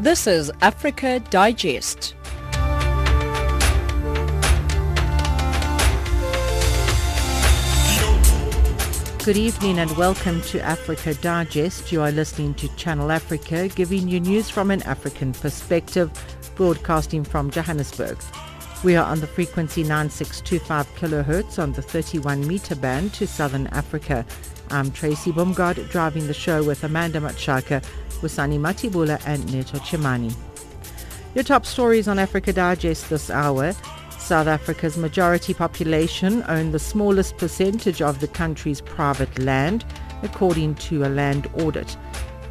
[0.00, 2.14] This is Africa Digest.
[9.24, 11.90] Good evening and welcome to Africa Digest.
[11.90, 16.12] You are listening to Channel Africa, giving you news from an African perspective,
[16.54, 18.18] broadcasting from Johannesburg.
[18.84, 24.24] We are on the frequency 9625 kilohertz on the 31 meter band to Southern Africa.
[24.70, 27.82] I'm Tracy Bumgard driving the show with Amanda Machaka,
[28.20, 30.34] Wusani Matibula and Neto Chimani.
[31.34, 33.72] Your top stories on Africa Digest this hour.
[34.18, 39.86] South Africa's majority population own the smallest percentage of the country's private land,
[40.22, 41.96] according to a land audit.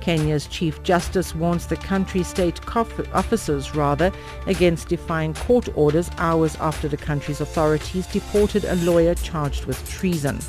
[0.01, 4.11] Kenya's Chief Justice warns the country's state officers rather
[4.47, 10.39] against defying court orders hours after the country's authorities deported a lawyer charged with treason.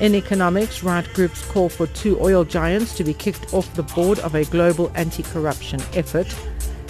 [0.00, 4.20] In economics, right groups call for two oil giants to be kicked off the board
[4.20, 6.32] of a global anti-corruption effort.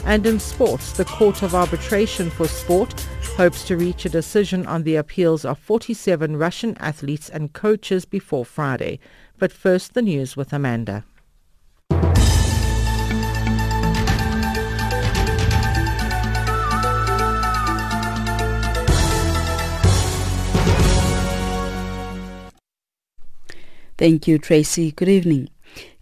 [0.05, 2.93] And in sports, the Court of Arbitration for Sport
[3.37, 8.45] hopes to reach a decision on the appeals of 47 Russian athletes and coaches before
[8.45, 9.01] Friday.
[9.39, 11.05] But first, the news with Amanda.
[23.99, 24.93] Thank you, Tracy.
[24.93, 25.51] Good evening.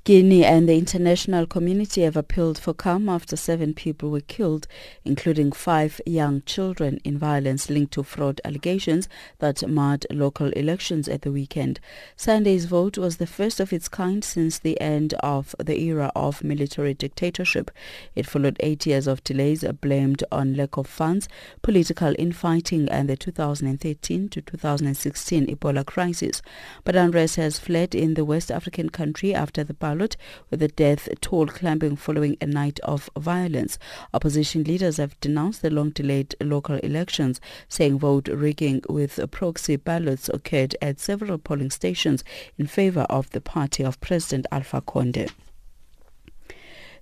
[0.06, 4.68] Guinea and the international community have appealed for calm after seven people were killed,
[5.04, 9.08] including five young children, in violence linked to fraud allegations
[9.40, 11.80] that marred local elections at the weekend.
[12.14, 16.44] Sunday's vote was the first of its kind since the end of the era of
[16.44, 17.72] military dictatorship.
[18.14, 21.28] It followed eight years of delays blamed on lack of funds,
[21.62, 26.42] political infighting, and the 2013 to 2016 Ebola crisis.
[26.84, 30.16] But unrest has fled in the West African country after the ballot,
[30.50, 33.78] with the death toll climbing following a night of violence.
[34.12, 40.76] Opposition leaders have denounced the long-delayed local elections, saying vote rigging with proxy ballots occurred
[40.82, 42.22] at several polling stations
[42.58, 45.30] in favor of the party of President Alpha Conde.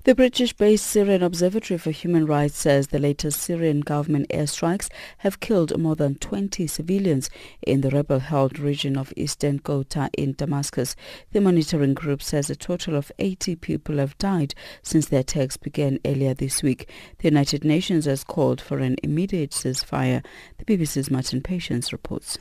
[0.04, 5.78] The British-based Syrian Observatory for Human Rights says the latest Syrian government airstrikes have killed
[5.80, 7.30] more than 20 civilians
[7.66, 10.94] in the rebel-held region of eastern Ghouta in Damascus.
[11.32, 15.98] The monitoring group says a total of 80 people have died since the attacks began
[16.04, 16.90] earlier this week.
[17.20, 20.22] The United Nations has called for an immediate ceasefire.
[20.58, 22.36] The BBC's Martin Patience reports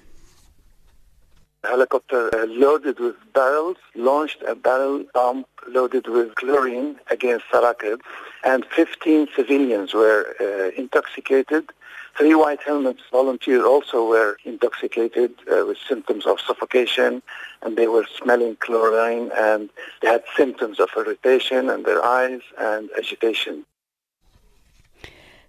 [1.63, 8.01] helicopter uh, loaded with barrels launched a barrel bomb loaded with chlorine against Saraqib,
[8.43, 11.71] and 15 civilians were uh, intoxicated.
[12.17, 17.23] Three white helmets volunteers also were intoxicated uh, with symptoms of suffocation,
[17.63, 19.69] and they were smelling chlorine, and
[20.01, 23.65] they had symptoms of irritation in their eyes and agitation.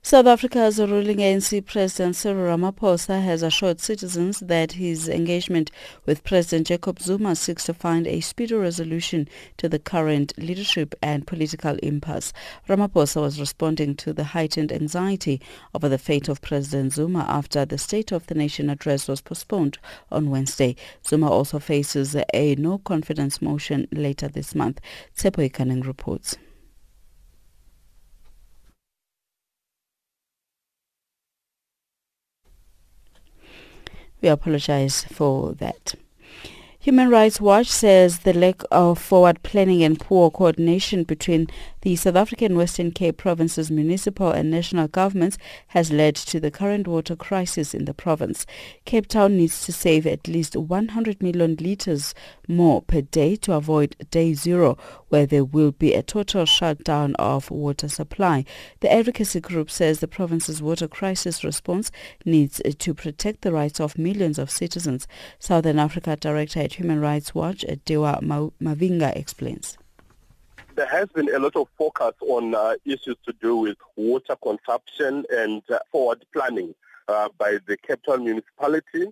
[0.07, 5.71] South Africa's ruling ANC President Cyril Ramaphosa has assured citizens that his engagement
[6.05, 9.27] with President Jacob Zuma seeks to find a speedy resolution
[9.57, 12.35] to the current leadership and political impasse.
[12.69, 15.41] Ramaphosa was responding to the heightened anxiety
[15.75, 19.79] over the fate of President Zuma after the State of the Nation address was postponed
[20.13, 20.77] on Wednesday.
[21.09, 24.83] Zuma also faces a no-confidence motion later this month.
[25.17, 26.37] Tsepo Ikaning reports.
[34.25, 35.97] We apologize for that.
[36.81, 41.49] Human Rights Watch says the lack of forward planning and poor coordination between
[41.85, 45.37] the South African Western Cape province's municipal and national governments
[45.69, 48.47] has led to the current water crisis in the province.
[48.87, 52.15] Cape Town needs to save at least 100 million litres
[52.49, 54.79] more per day to avoid day zero,
[55.11, 58.47] where there will be a total shutdown of water supply.
[58.81, 61.91] The advocacy group says the province's water crisis response
[62.25, 65.07] needs to protect the rights of millions of citizens.
[65.39, 69.77] Southern Africa Director at Human Rights Watch, Dewa Mavhinga, explains.
[70.75, 75.25] There has been a lot of focus on uh, issues to do with water consumption
[75.31, 76.75] and uh, forward planning
[77.07, 79.07] uh, by the Cape Town municipality,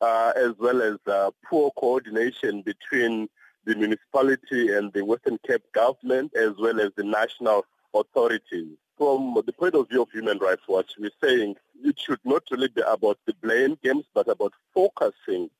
[0.00, 3.28] uh, as well as uh, poor coordination between
[3.64, 8.76] the municipality and the Western Cape government, as well as the national authorities.
[8.96, 12.68] From the point of view of Human Rights Watch, we're saying it should not really
[12.68, 15.50] be about the blame games, but about focusing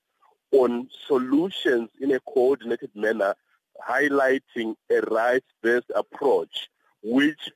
[0.53, 3.35] on solutions in a coordinated manner,
[3.87, 6.69] highlighting a rights-based approach
[7.03, 7.51] which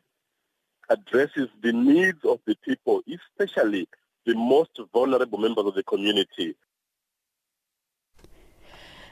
[0.89, 3.89] addresses the needs of the people, especially
[4.27, 6.55] the most vulnerable members of the community.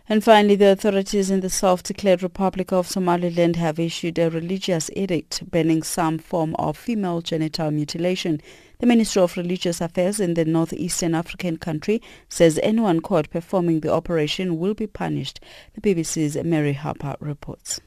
[0.08, 5.48] And finally, the authorities in the self-declared Republic of Somaliland have issued a religious edict
[5.48, 8.40] banning some form of female genital mutilation.
[8.80, 12.00] The Ministry of Religious Affairs in the northeastern African country
[12.30, 15.38] says anyone caught performing the operation will be punished.
[15.74, 17.78] The BBC's Mary Harper reports.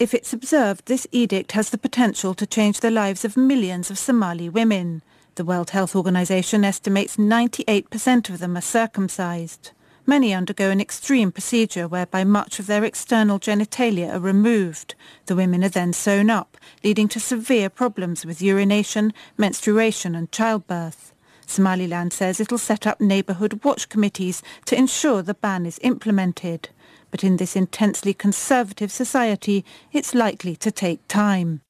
[0.00, 3.98] If it's observed, this edict has the potential to change the lives of millions of
[3.98, 5.02] Somali women.
[5.36, 9.70] The World Health Organization estimates 98% of them are circumcised.
[10.08, 14.94] Many undergo an extreme procedure whereby much of their external genitalia are removed.
[15.26, 21.12] The women are then sewn up, leading to severe problems with urination, menstruation and childbirth.
[21.44, 26.68] Somaliland says it'll set up neighbourhood watch committees to ensure the ban is implemented.
[27.10, 31.62] But in this intensely conservative society, it's likely to take time.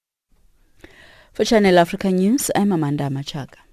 [1.32, 3.65] For Channel Africa News, I'm Amanda Machaga.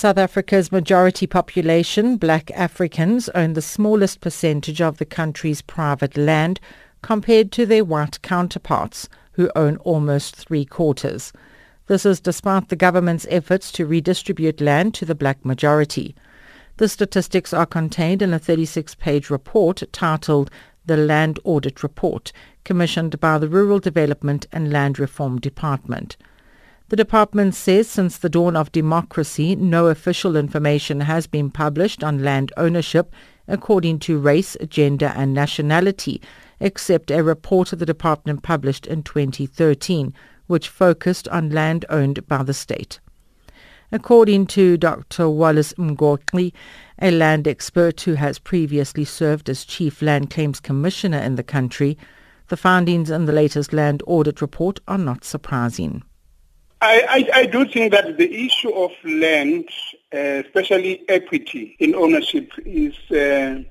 [0.00, 6.58] South Africa's majority population, black Africans, own the smallest percentage of the country's private land
[7.02, 11.34] compared to their white counterparts, who own almost three quarters.
[11.86, 16.14] This is despite the government's efforts to redistribute land to the black majority.
[16.78, 20.50] The statistics are contained in a 36-page report titled
[20.86, 22.32] The Land Audit Report,
[22.64, 26.16] commissioned by the Rural Development and Land Reform Department.
[26.90, 32.24] The department says since the dawn of democracy, no official information has been published on
[32.24, 33.14] land ownership
[33.46, 36.20] according to race, gender and nationality,
[36.58, 40.12] except a report of the department published in 2013,
[40.48, 42.98] which focused on land owned by the state.
[43.92, 45.28] According to Dr.
[45.28, 46.52] Wallace Mgoqi,
[47.00, 51.96] a land expert who has previously served as Chief Land Claims Commissioner in the country,
[52.48, 56.02] the findings in the latest land audit report are not surprising.
[56.82, 59.68] I, I, I, do think that the issue of land,
[60.14, 63.62] uh, especially equity in ownership, is uh,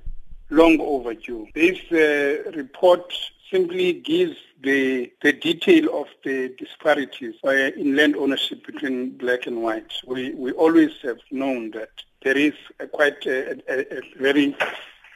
[0.52, 1.48] long overdue.
[1.56, 3.12] This uh, report
[3.50, 9.92] simply gives the, the detail of the disparities in land ownership between black and white.
[10.06, 11.90] We, we always have known that
[12.24, 14.56] there is a quite a, a, a very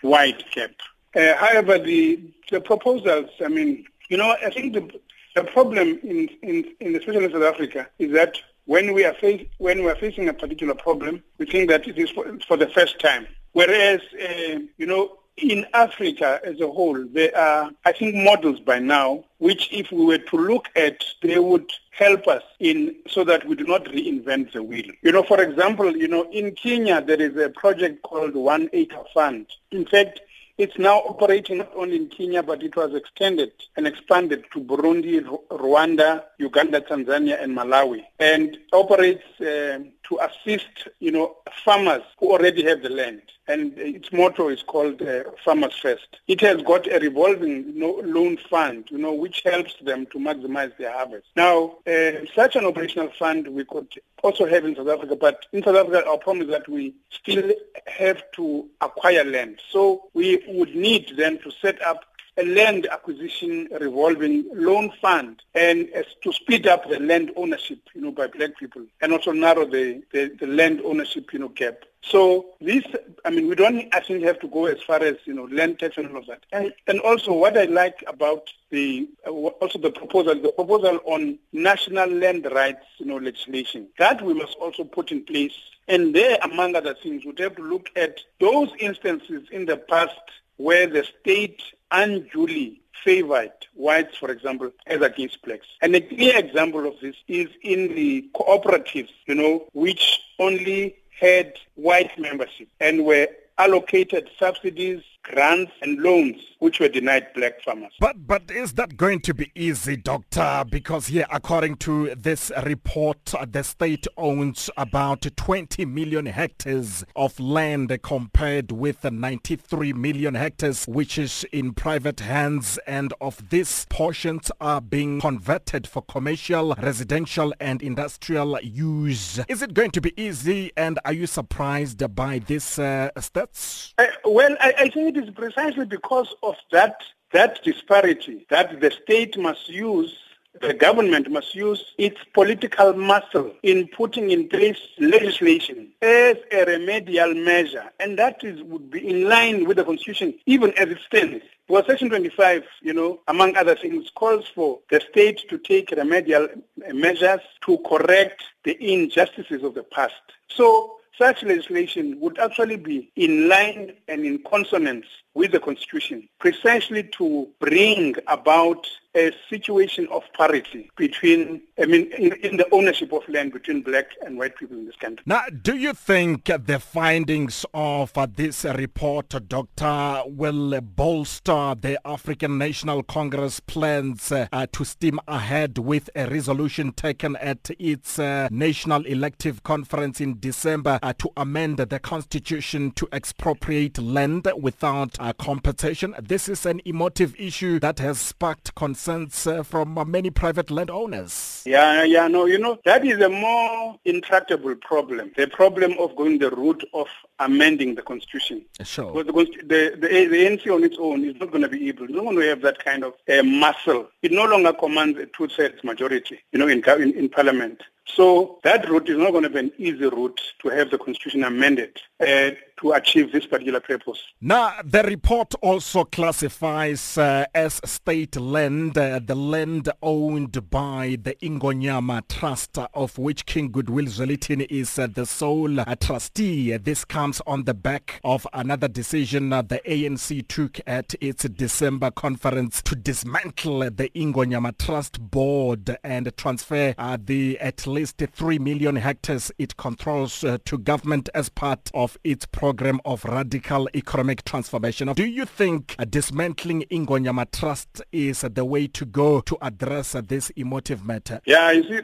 [0.01, 0.71] wide gap.
[1.15, 2.19] Uh, however, the,
[2.49, 4.99] the proposals, I mean, you know, I think the,
[5.35, 9.45] the problem in, in, in especially in South Africa is that when we are face,
[9.57, 12.67] when we are facing a particular problem, we think that it is for, for the
[12.67, 13.27] first time.
[13.51, 18.79] Whereas, uh, you know, in Africa as a whole, there are, I think, models by
[18.79, 23.45] now, which if we were to look at, they would help us in so that
[23.45, 24.85] we do not reinvent the wheel.
[25.01, 29.03] You know, for example, you know, in Kenya, there is a project called One Acre
[29.13, 29.47] Fund.
[29.71, 30.21] In fact,
[30.57, 35.19] it's now operating not only in Kenya, but it was extended and expanded to Burundi,
[35.49, 42.63] Rwanda, Uganda, Tanzania, and Malawi, and operates uh, to assist, you know, farmers who already
[42.63, 43.21] have the land.
[43.47, 46.07] And its motto is called uh, Farmers First.
[46.27, 50.93] It has got a revolving loan fund, you know, which helps them to maximize their
[50.93, 51.27] harvest.
[51.35, 53.89] Now, uh, such an operational fund we could
[54.23, 57.51] also have in South Africa, but in South Africa, our problem is that we still
[57.87, 59.59] have to acquire land.
[59.69, 62.05] So we would need then to set up
[62.37, 65.87] a land acquisition revolving loan fund and
[66.21, 70.01] to speed up the land ownership, you know, by black people and also narrow the,
[70.11, 71.83] the, the land ownership, you know, gap.
[72.05, 72.83] So this,
[73.23, 75.97] I mean, we don't, actually have to go as far as, you know, land tax
[75.97, 76.45] and all of that.
[76.51, 81.39] And, and also what I like about the, uh, also the proposal, the proposal on
[81.53, 85.53] national land rights, you know, legislation, that we must also put in place.
[85.87, 90.19] And there, among other things, we'd have to look at those instances in the past
[90.57, 95.67] where the state unduly favored whites, for example, as against blacks.
[95.81, 101.53] And a clear example of this is in the cooperatives, you know, which only had
[101.75, 103.27] white membership and were
[103.57, 107.91] allocated subsidies, grants and loans which were denied black farmers.
[107.99, 110.63] But but is that going to be easy, Doctor?
[110.69, 117.37] Because here, according to this report, uh, the state owns about 20 million hectares of
[117.37, 124.49] land compared with 93 million hectares which is in private hands and of these portions
[124.61, 129.39] are being converted for commercial, residential and industrial use.
[129.49, 133.93] Is it going to be easy and are you surprised by these uh, stats?
[133.97, 137.01] Uh, well, I, I think it is precisely because of that,
[137.31, 140.15] that disparity that the state must use
[140.61, 147.33] the government must use its political muscle in putting in place legislation as a remedial
[147.33, 151.43] measure, and that is, would be in line with the Constitution, even as it stands.
[151.67, 156.47] Well, Section 25, you know, among other things, calls for the state to take remedial
[156.91, 160.13] measures to correct the injustices of the past.
[160.49, 167.03] So such legislation would actually be in line and in consonance with the Constitution, precisely
[167.17, 173.27] to bring about a situation of parity between, I mean, in, in, the ownership of
[173.29, 175.23] land between black and white people in this country.
[175.25, 183.03] Now, do you think the findings of this report, Doctor, will bolster the African National
[183.03, 189.61] Congress plans uh, to steam ahead with a resolution taken at its uh, National Elective
[189.63, 196.15] Conference in December uh, to amend the Constitution to expropriate land without uh, compensation?
[196.21, 198.73] This is an emotive issue that has sparked
[199.07, 201.63] uh, from uh, many private landowners.
[201.65, 205.31] Yeah, yeah, no, you know, that is a more intractable problem.
[205.35, 207.07] The problem of going the route of
[207.39, 208.65] amending the constitution.
[208.83, 209.23] Sure.
[209.23, 212.05] Because the, the, the, the ANC on its own is not going to be able,
[212.05, 214.07] it's not going to have that kind of uh, muscle.
[214.21, 217.81] It no longer commands a two-thirds majority, you know, in, in, in parliament.
[218.05, 221.43] So that route is not going to be an easy route to have the constitution
[221.43, 224.21] amended uh, to achieve this particular purpose.
[224.41, 231.35] Now, the report also classifies uh, as state land uh, the land owned by the
[231.35, 236.75] Ingonyama Trust, of which King Goodwill Zwelithini is uh, the sole uh, trustee.
[236.77, 242.11] This comes on the back of another decision uh, the ANC took at its December
[242.11, 246.93] conference to dismantle the Ingonyama Trust board and transfer
[247.25, 252.45] the at least 3 million hectares it controls uh, to government as part of its
[252.45, 255.11] program of radical economic transformation.
[255.13, 260.13] Do you think uh, dismantling Ingonyama Trust is uh, the way to go to address
[260.27, 261.39] this emotive matter?
[261.45, 261.99] Yeah, you see,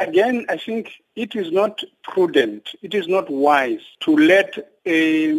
[0.00, 5.32] again, I think it is not prudent, it is not wise to let a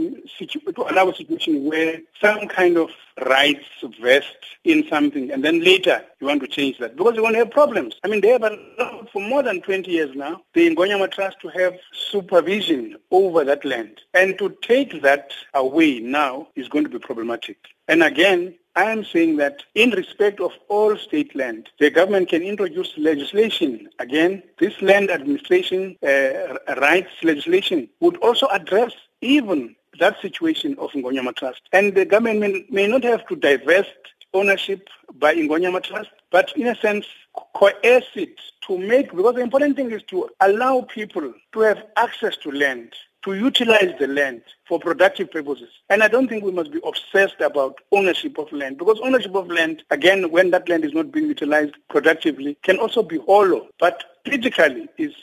[0.74, 2.90] to allow a situation where some kind of
[3.26, 3.66] rights
[4.02, 7.40] vest in something and then later you want to change that because you're going to
[7.40, 7.96] have problems.
[8.04, 11.50] I mean, they have allowed for more than 20 years now the Ngonyama Trust to
[11.50, 17.00] have supervision over that land and to take that away now is going to be
[17.00, 17.58] problematic.
[17.88, 22.42] And again, I am saying that in respect of all state land, the government can
[22.42, 23.88] introduce legislation.
[24.00, 31.36] Again, this land administration uh, rights legislation would also address even that situation of Ngonyama
[31.36, 31.62] Trust.
[31.72, 33.90] And the government may, not have to divest
[34.34, 37.06] ownership by Ngonyama Trust, but in a sense
[37.54, 42.38] coerce it to make, because the important thing is to allow people to have access
[42.38, 45.70] to land to utilize the land for productive purposes.
[45.90, 49.48] And I don't think we must be obsessed about ownership of land because ownership of
[49.48, 53.70] land, again, when that land is not being utilized productively, can also be hollow.
[53.80, 55.14] But critically is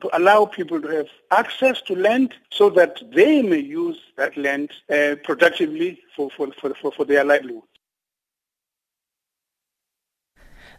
[0.00, 4.70] to allow people to have access to land so that they may use that land
[4.90, 7.62] uh, productively for, for, for, for, their livelihood.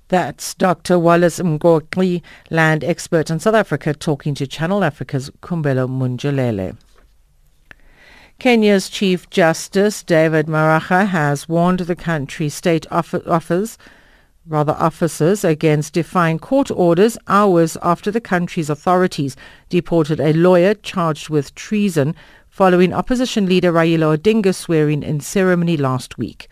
[0.08, 1.00] That's Dr.
[1.00, 6.76] Wallace Mgoqi, land expert in South Africa, talking to Channel Africa's Kumbelo Munjalele.
[8.40, 13.78] Kenya's Chief Justice David Maraga has warned the country's state office,
[14.48, 19.36] rather officers against defying court orders hours after the country's authorities
[19.70, 22.16] deported a lawyer charged with treason
[22.50, 26.50] following opposition leader Raila Odinga's swearing-in ceremony last week.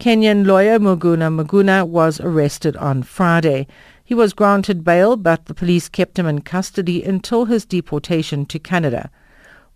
[0.00, 3.66] Kenyan lawyer Miguna Miguna was arrested on Friday.
[4.02, 8.58] He was granted bail, but the police kept him in custody until his deportation to
[8.58, 9.10] Canada.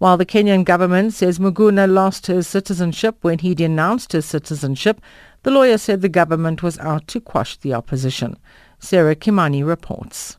[0.02, 5.00] While the Kenyan government says Miguna lost his citizenship when he denounced his citizenship,
[5.44, 8.36] the lawyer said the government was out to quash the opposition.
[8.80, 10.38] Sarah Kimani reports.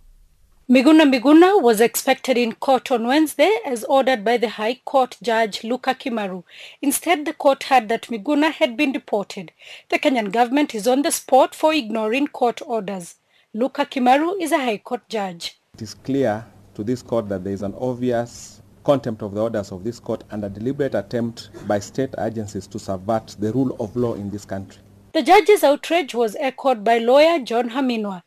[0.70, 5.64] Miguna Miguna was expected in court on Wednesday as ordered by the High Court Judge
[5.64, 6.44] Luka Kimaru.
[6.82, 9.54] Instead, the court heard that Miguna had been deported.
[9.88, 13.16] The Kenyan government is on the spot for ignoring court orders.
[13.54, 15.58] Luka Kimaru is a High Court judge.
[15.76, 19.72] It is clear to this court that there is an obvious contempt of the orders
[19.72, 23.96] of this court and a deliberate attempt by state agencies to subvert the rule of
[23.96, 24.82] law in this country.
[25.14, 28.22] The judge's outrage was echoed by lawyer John Khaminwa.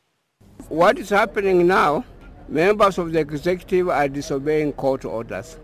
[0.68, 2.04] What is happening now
[2.48, 5.58] members of the executive are disobeying court orders.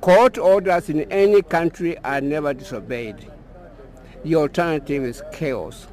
[0.00, 3.30] Court orders in any country are never disobeyed.
[4.24, 5.86] The alternative is chaos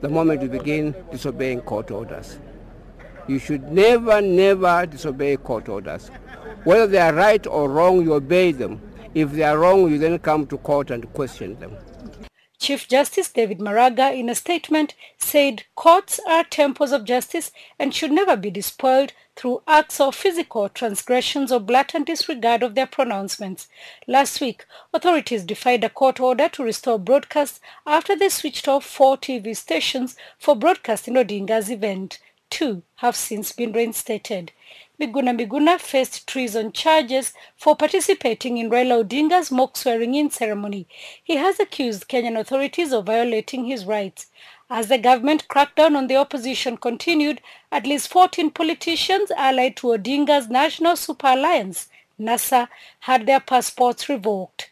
[0.00, 2.38] the moment you begin disobeying court orders.
[3.28, 6.10] You should never, never disobey court orders.
[6.64, 8.80] Whether they are right or wrong, you obey them.
[9.14, 11.76] If they are wrong, you then come to court and question them.
[12.58, 18.12] Chief Justice David Maraga, in a statement, said courts are temples of justice and should
[18.12, 23.66] never be despoiled through acts of physical transgressions or blatant disregard of their pronouncements.
[24.06, 29.16] Last week, authorities defied a court order to restore broadcasts after they switched off four
[29.16, 32.18] TV stations for broadcasting Odinga's event.
[32.50, 34.52] Two have since been reinstated.
[35.00, 40.86] Miguna Miguna faced treason charges for participating in Raila Odinga's mock swearing-in ceremony.
[41.24, 44.26] He has accused Kenyan authorities of violating his rights.
[44.68, 47.40] As the government crackdown on the opposition continued,
[47.72, 51.88] at least 14 politicians allied to Odinga's National Super Alliance,
[52.20, 52.68] NASA,
[53.00, 54.68] had their passports revoked.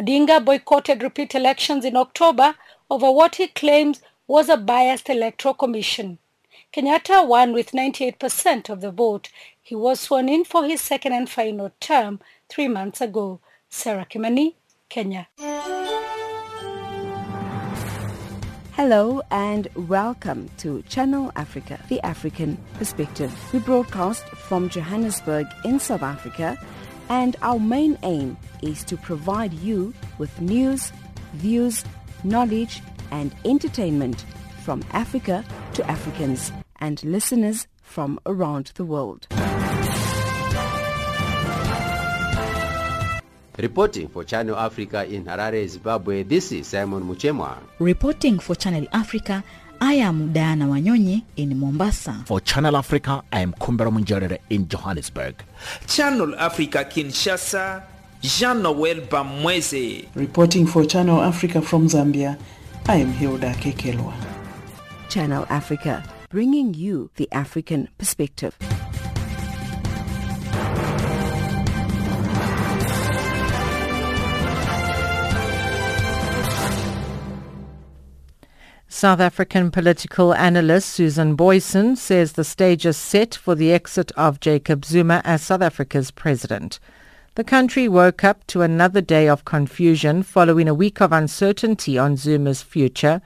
[0.00, 2.54] Odinga boycotted repeat elections in October
[2.88, 6.18] over what he claims was a biased electoral commission.
[6.70, 9.30] Kenyatta won with 98% of the vote.
[9.62, 12.20] He was sworn in for his second and final term
[12.50, 13.40] three months ago.
[13.70, 14.54] Sarah Kimani,
[14.90, 15.28] Kenya.
[18.74, 23.32] Hello and welcome to Channel Africa, the African perspective.
[23.54, 26.58] We broadcast from Johannesburg in South Africa,
[27.08, 30.92] and our main aim is to provide you with news,
[31.32, 31.82] views,
[32.24, 34.26] knowledge, and entertainment
[34.68, 39.26] from Africa to Africans and listeners from around the world.
[43.56, 47.56] Reporting for Channel Africa in Harare, Zimbabwe, this is Simon Muchemwa.
[47.78, 49.42] Reporting for Channel Africa,
[49.80, 52.24] I am Diana Wanyonyi in Mombasa.
[52.26, 55.42] For Channel Africa, I am Kumbera Munjerere in Johannesburg.
[55.86, 57.84] Channel Africa Kinshasa,
[58.20, 60.14] Jean-Noel Bamweze.
[60.14, 62.38] Reporting for Channel Africa from Zambia,
[62.86, 64.27] I am Hilda Kekelwa.
[65.08, 68.56] Channel Africa, bringing you the African perspective.
[78.90, 84.40] South African political analyst Susan Booysen says the stage is set for the exit of
[84.40, 86.80] Jacob Zuma as South Africa's president.
[87.36, 92.16] The country woke up to another day of confusion following a week of uncertainty on
[92.16, 93.22] Zuma's future.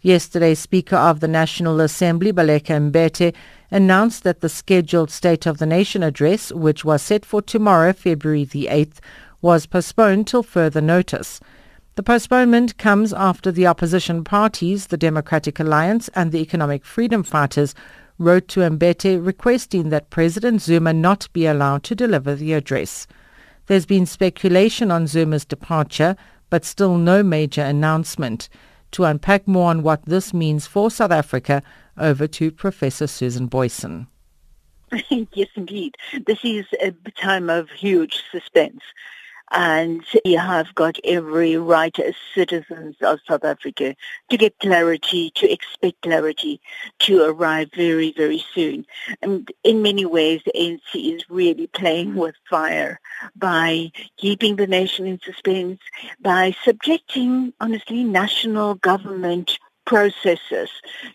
[0.00, 3.34] Yesterday, Speaker of the National Assembly, Baleka Mbete,
[3.70, 8.44] announced that the scheduled State of the Nation address, which was set for tomorrow, February
[8.44, 9.00] the 8th,
[9.42, 11.40] was postponed till further notice.
[11.96, 17.74] The postponement comes after the opposition parties, the Democratic Alliance and the Economic Freedom Fighters,
[18.18, 23.08] wrote to Mbete requesting that President Zuma not be allowed to deliver the address.
[23.66, 26.14] There's been speculation on Zuma's departure,
[26.50, 28.48] but still no major announcement.
[28.92, 31.62] To unpack more on what this means for South Africa,
[31.96, 34.06] over to Professor Susan Booysen.
[35.10, 35.96] yes, indeed.
[36.26, 38.80] This is a time of huge suspense
[39.50, 43.94] and you have got every right as citizens of South Africa
[44.30, 46.60] to get clarity, to expect clarity
[47.00, 48.86] to arrive very, very soon.
[49.22, 53.00] And in many ways, the ANC is really playing with fire
[53.36, 55.80] by keeping the nation in suspense,
[56.20, 60.68] by subjecting, honestly, national government processes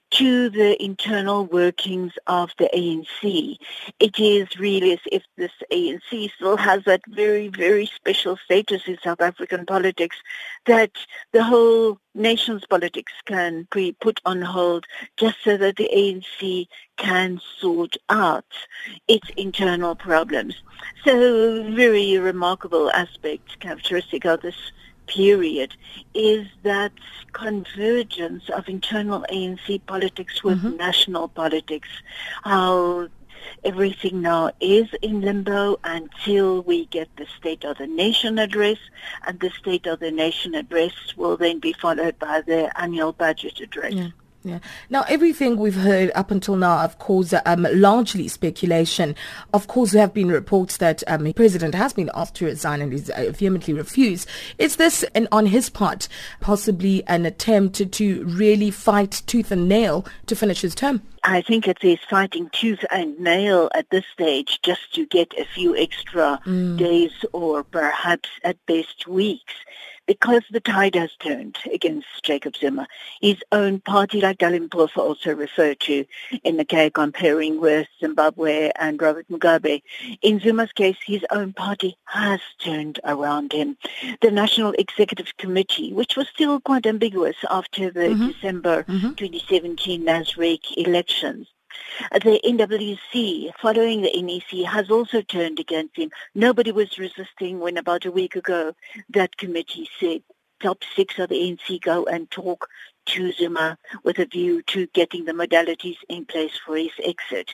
[0.10, 3.56] to the internal workings of the ANC.
[4.00, 8.98] It is really as if this ANC still has that very, very special status in
[9.04, 10.18] South African politics
[10.66, 10.90] that
[11.34, 14.86] the whole nation's politics can be put on hold
[15.18, 16.66] just so that the ANC
[16.98, 18.54] can sort out
[19.08, 20.56] its internal problems.
[21.06, 24.72] So very remarkable aspect, characteristic of this
[25.08, 25.76] period
[26.14, 26.92] is that
[27.32, 30.78] convergence of internal ANC politics with mm-hmm.
[30.78, 31.90] national politics.
[32.44, 33.10] How
[33.64, 38.78] everything now is in limbo until we get the State of the Nation address,
[39.26, 43.60] and the State of the Nation address will then be followed by the annual budget
[43.60, 43.94] address.
[43.94, 44.10] Yeah.
[44.44, 44.60] Yeah.
[44.90, 49.16] Now, everything we've heard up until now, of course, um, largely speculation.
[49.54, 52.82] Of course, there have been reports that um, the president has been asked to resign
[52.82, 54.28] and he's uh, vehemently refused.
[54.58, 56.08] Is this, an, on his part,
[56.42, 61.02] possibly an attempt to, to really fight tooth and nail to finish his term?
[61.24, 65.46] I think it is fighting tooth and nail at this stage just to get a
[65.46, 66.78] few extra mm.
[66.78, 69.54] days or perhaps at best weeks
[70.14, 72.88] because the tide has turned against Jacob Zuma.
[73.20, 76.06] His own party, like Dali Mpofu also referred to
[76.44, 79.82] in the case comparing with Zimbabwe and Robert Mugabe.
[80.22, 83.76] In Zuma's case, his own party has turned around him.
[84.22, 88.28] The National Executive Committee, which was still quite ambiguous after the mm-hmm.
[88.28, 89.14] December mm-hmm.
[89.14, 91.48] 2017 Nasrec elections,
[92.12, 96.12] the NWC, following the NEC, has also turned against him.
[96.36, 98.74] Nobody was resisting when about a week ago
[99.10, 100.24] that committee said
[100.62, 102.70] top six of the ANC go and talk
[103.06, 107.54] to Zuma with a view to getting the modalities in place for his exit.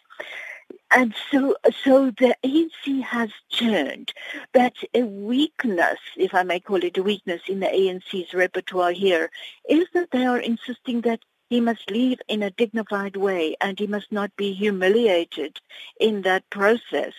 [0.92, 4.12] And so, so the ANC has turned.
[4.54, 9.30] But a weakness, if I may call it a weakness in the ANC's repertoire here,
[9.68, 13.88] is that they are insisting that he must leave in a dignified way and he
[13.88, 15.60] must not be humiliated
[16.00, 17.14] in that process.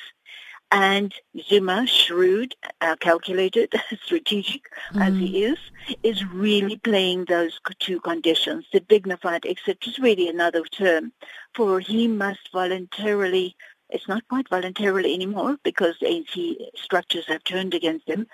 [0.72, 1.12] And
[1.48, 4.62] Zuma, shrewd, uh, calculated, strategic
[4.94, 5.04] mm.
[5.04, 5.52] as he mm.
[5.52, 5.58] is,
[6.04, 8.66] is really playing those two conditions.
[8.72, 11.12] The dignified exit is really another term
[11.54, 13.56] for he must voluntarily,
[13.88, 18.28] it's not quite voluntarily anymore because ANC structures have turned against him,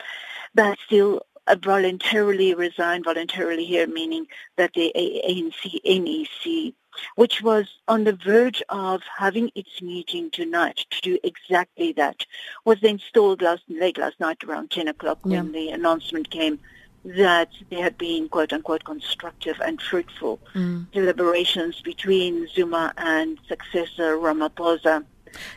[0.55, 1.23] but still
[1.55, 6.75] voluntarily resigned, voluntarily here meaning that the ANC, NEC
[7.17, 12.25] which was on the verge of having its meeting tonight to do exactly that,
[12.65, 15.43] was then stalled last, late last night around 10 o'clock yeah.
[15.43, 16.59] when the announcement came
[17.05, 20.91] that there had been quote unquote constructive and fruitful mm.
[20.91, 25.05] deliberations between Zuma and successor Ramaphosa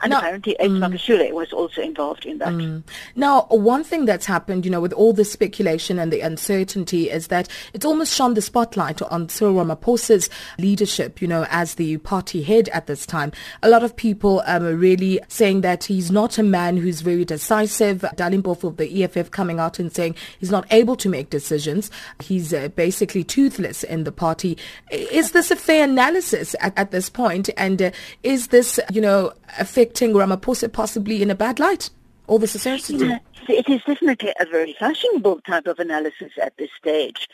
[0.04, 2.50] and now, apparently Ed mm, was also involved in that.
[2.50, 2.84] Mm.
[3.16, 7.28] Now, one thing that's happened, you know, with all the speculation and the uncertainty is
[7.28, 12.42] that it's almost shone the spotlight on Cyril Ramaphosa's leadership, you know, as the party
[12.44, 13.32] head at this time.
[13.64, 17.26] A lot of people um, are really saying that he's not a man who's very
[17.26, 18.02] decisive.
[18.16, 21.92] Dali of the EFF coming out and saying he's not able to make decisions.
[22.20, 24.58] He's uh, basically toothless in the party.
[24.92, 27.50] Is this a fair analysis at, at this point?
[27.58, 27.92] And uh,
[28.24, 29.34] is this, you know,
[29.70, 31.92] affecting Ramaphosa possibly in a bad light?
[32.26, 32.66] All this.
[32.66, 37.28] Yeah, it is definitely a very fashionable type of analysis at this stage,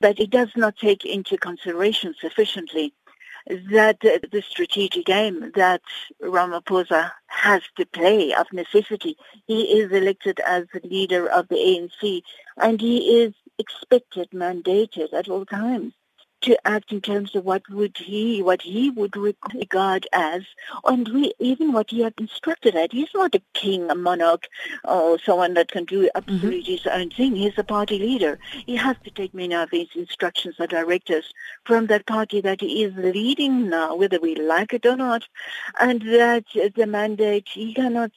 [0.00, 2.92] but it does not take into consideration sufficiently
[3.72, 5.82] that uh, the strategic game that
[6.22, 9.16] Ramaphosa has to play of necessity.
[9.46, 12.22] He is elected as the leader of the ANC
[12.56, 15.92] and he is expected, mandated at all times
[16.42, 20.42] to act in terms of what would he, what he would regard as,
[20.84, 22.92] and we, even what he had instructed at.
[22.92, 24.48] He's not a king, a monarch,
[24.84, 26.72] or someone that can do absolutely mm-hmm.
[26.72, 27.36] his own thing.
[27.36, 28.38] He's a party leader.
[28.66, 31.32] He has to take many of his instructions or directives
[31.64, 35.24] from that party that he is leading now, whether we like it or not,
[35.78, 38.12] and that the mandate, he cannot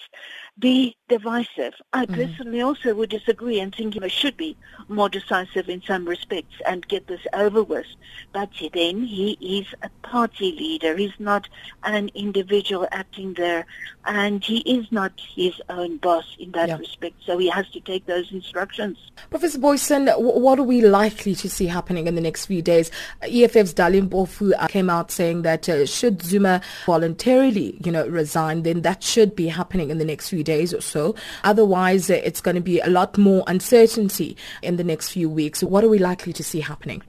[0.59, 1.73] be divisive.
[1.93, 2.15] I mm-hmm.
[2.15, 4.55] personally also would disagree and think he should be
[4.87, 7.87] more decisive in some respects and get this over with.
[8.31, 10.95] But then he is a party leader.
[10.97, 11.47] He's not
[11.83, 13.65] an individual acting there,
[14.05, 16.77] and he is not his own boss in that yeah.
[16.77, 17.15] respect.
[17.25, 18.97] So he has to take those instructions.
[19.29, 22.91] Professor Booysen, what are we likely to see happening in the next few days?
[23.21, 28.63] EFF's Dali Mpofu uh, came out saying that uh, should Zuma voluntarily, you know, resign,
[28.63, 31.15] then that should be happening in the next few days or so.
[31.43, 35.63] Otherwise, uh, it's going to be a lot more uncertainty in the next few weeks.
[35.63, 37.01] What are we likely to see happening?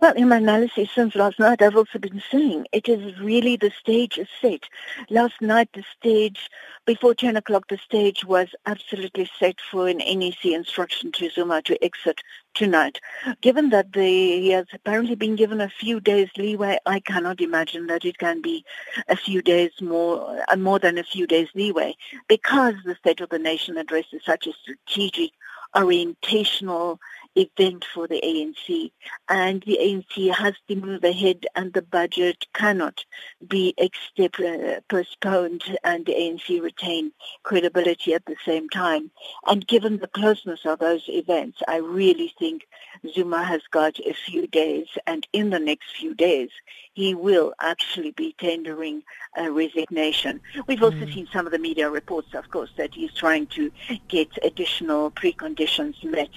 [0.00, 3.70] Well, in my analysis since last night, I've also been saying it is really the
[3.70, 4.68] stage is set.
[5.10, 6.48] Last night, the stage,
[6.86, 11.82] before 10 o'clock, the stage was absolutely set for an NEC instruction to Zuma to
[11.84, 12.20] exit
[12.54, 13.00] tonight.
[13.40, 17.86] Given that the, he has apparently been given a few days leeway, I cannot imagine
[17.88, 18.64] that it can be
[19.08, 21.96] a few days more, uh, more than a few days leeway,
[22.28, 25.32] because the State of the Nation address is such a strategic,
[25.74, 26.98] orientational
[27.36, 28.92] event for the ANC.
[29.28, 33.04] And the ANC has to move ahead and the budget cannot
[33.46, 39.10] be uh, postponed and the ANC retain credibility at the same time.
[39.46, 42.66] And given the closeness of those events, I really think
[43.14, 46.50] Zuma has got a few days and in the next few days
[46.94, 49.02] he will actually be tendering
[49.36, 50.40] a resignation.
[50.66, 51.14] We've also mm.
[51.14, 53.70] seen some of the media reports, of course, that he's trying to
[54.08, 56.30] get additional preconditions met.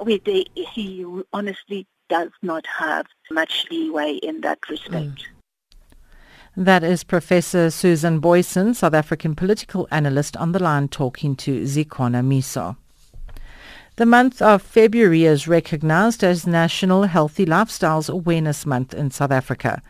[0.00, 4.98] With the, he honestly does not have much leeway in that respect.
[4.98, 5.24] Mm.
[6.56, 12.22] That is Professor Susan Booysen, South African political analyst on the line talking to Zikona
[12.22, 12.76] Miso.
[13.96, 19.82] The month of February is recognized as National Healthy Lifestyles Awareness Month in South Africa.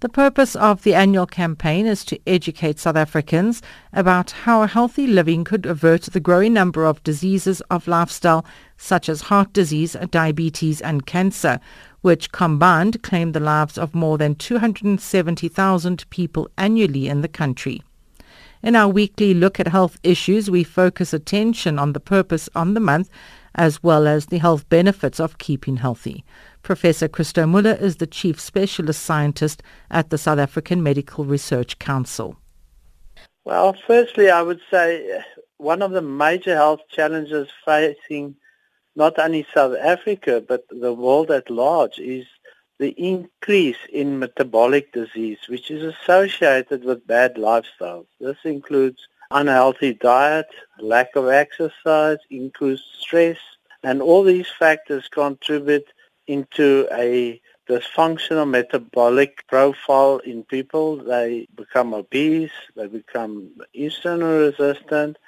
[0.00, 3.60] The purpose of the annual campaign is to educate South Africans
[3.92, 9.08] about how a healthy living could avert the growing number of diseases of lifestyle such
[9.08, 11.58] as heart disease, diabetes and cancer,
[12.02, 17.82] which combined claim the lives of more than 270,000 people annually in the country.
[18.62, 22.80] In our weekly look at health issues, we focus attention on the purpose on the
[22.80, 23.10] month
[23.56, 26.24] as well as the health benefits of keeping healthy.
[26.68, 32.36] Professor Christo Muller is the Chief Specialist Scientist at the South African Medical Research Council.
[33.46, 35.22] Well, firstly, I would say uh,
[35.56, 38.36] one of the major health challenges facing
[38.96, 42.26] not only South Africa, but the world at large, is
[42.78, 48.08] the increase in metabolic disease, which is associated with bad lifestyles.
[48.20, 50.48] This includes unhealthy diet,
[50.80, 53.38] lack of exercise, increased stress,
[53.82, 55.86] and all these factors contribute
[56.28, 60.96] into a dysfunctional metabolic profile in people.
[60.96, 65.18] They become obese, they become insulin resistant,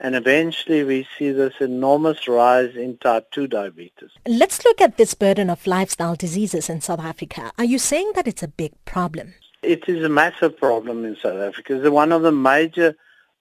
[0.00, 4.10] and eventually we see this enormous rise in type 2 diabetes.
[4.26, 7.52] Let's look at this burden of lifestyle diseases in South Africa.
[7.58, 9.34] Are you saying that it's a big problem?
[9.62, 11.76] It is a massive problem in South Africa.
[11.76, 12.96] It's one of the major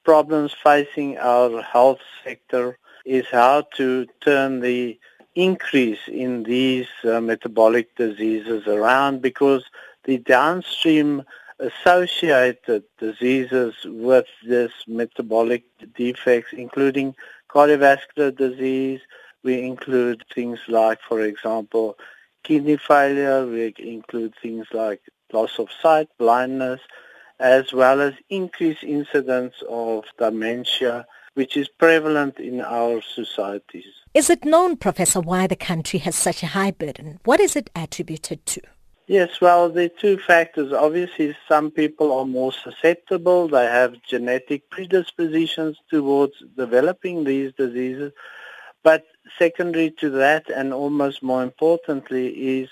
[0.06, 4.98] problems facing our health sector is how to turn the
[5.36, 9.64] increase in these uh, metabolic diseases around because
[10.04, 11.24] the downstream
[11.60, 15.64] associated diseases with this metabolic
[15.96, 17.16] defects, including
[17.50, 19.02] cardiovascular disease.
[19.44, 21.98] We include things like, for example,
[22.44, 23.46] kidney failure.
[23.46, 26.82] We include things like loss of sight, blindness,
[27.40, 34.03] as well as increased incidence of dementia, which is prevalent in our societies.
[34.14, 37.20] Is it known, Professor, why the country has such a high burden?
[37.26, 38.62] What is it attributed to?
[39.08, 40.72] Yes, well, there are two factors.
[40.72, 43.48] Obviously, some people are more susceptible.
[43.48, 48.14] They have genetic predispositions towards developing these diseases.
[48.84, 49.04] But
[49.40, 52.28] secondary to that, and almost more importantly,
[52.60, 52.70] is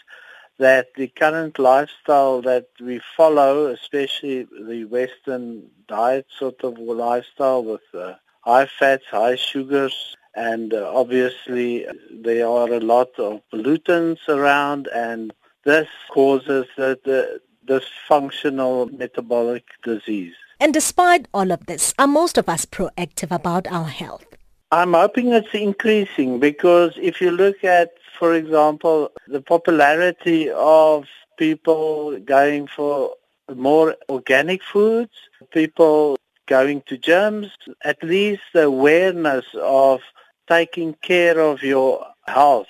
[0.59, 7.81] that the current lifestyle that we follow, especially the Western diet sort of lifestyle with
[7.95, 14.87] uh, high fats, high sugars, and uh, obviously there are a lot of pollutants around
[14.93, 20.33] and this causes the, the dysfunctional metabolic disease.
[20.59, 24.25] And despite all of this, are most of us proactive about our health?
[24.71, 31.05] I'm hoping it's increasing because if you look at, for example, the popularity of
[31.37, 33.15] people going for
[33.53, 35.11] more organic foods,
[35.51, 36.17] people
[36.47, 37.49] going to gyms,
[37.83, 40.01] at least the awareness of
[40.47, 42.67] taking care of your health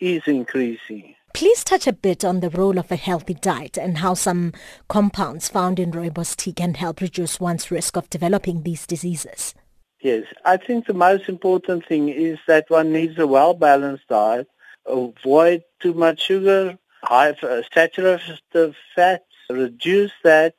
[0.00, 1.14] is increasing.
[1.34, 4.54] Please touch a bit on the role of a healthy diet and how some
[4.88, 9.54] compounds found in rooibos tea can help reduce one's risk of developing these diseases.
[10.00, 14.48] Yes, I think the most important thing is that one needs a well-balanced diet,
[14.86, 20.54] avoid too much sugar, high uh, saturated fats, reduce that,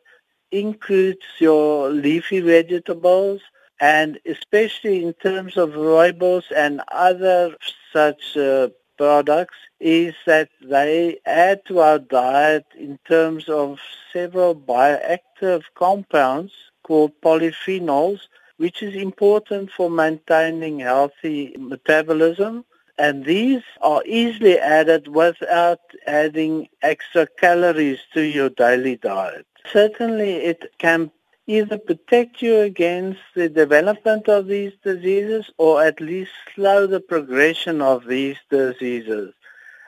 [0.52, 3.42] increase your leafy vegetables,
[3.80, 7.56] and especially in terms of rooibos and other
[7.94, 13.80] such uh, products is that they add to our diet in terms of
[14.12, 18.22] several bioactive compounds called polyphenols,
[18.58, 22.66] which is important for maintaining healthy metabolism.
[22.98, 29.46] And these are easily added without adding extra calories to your daily diet.
[29.72, 31.12] Certainly it can
[31.48, 37.82] either protect you against the development of these diseases or at least slow the progression
[37.82, 39.34] of these diseases.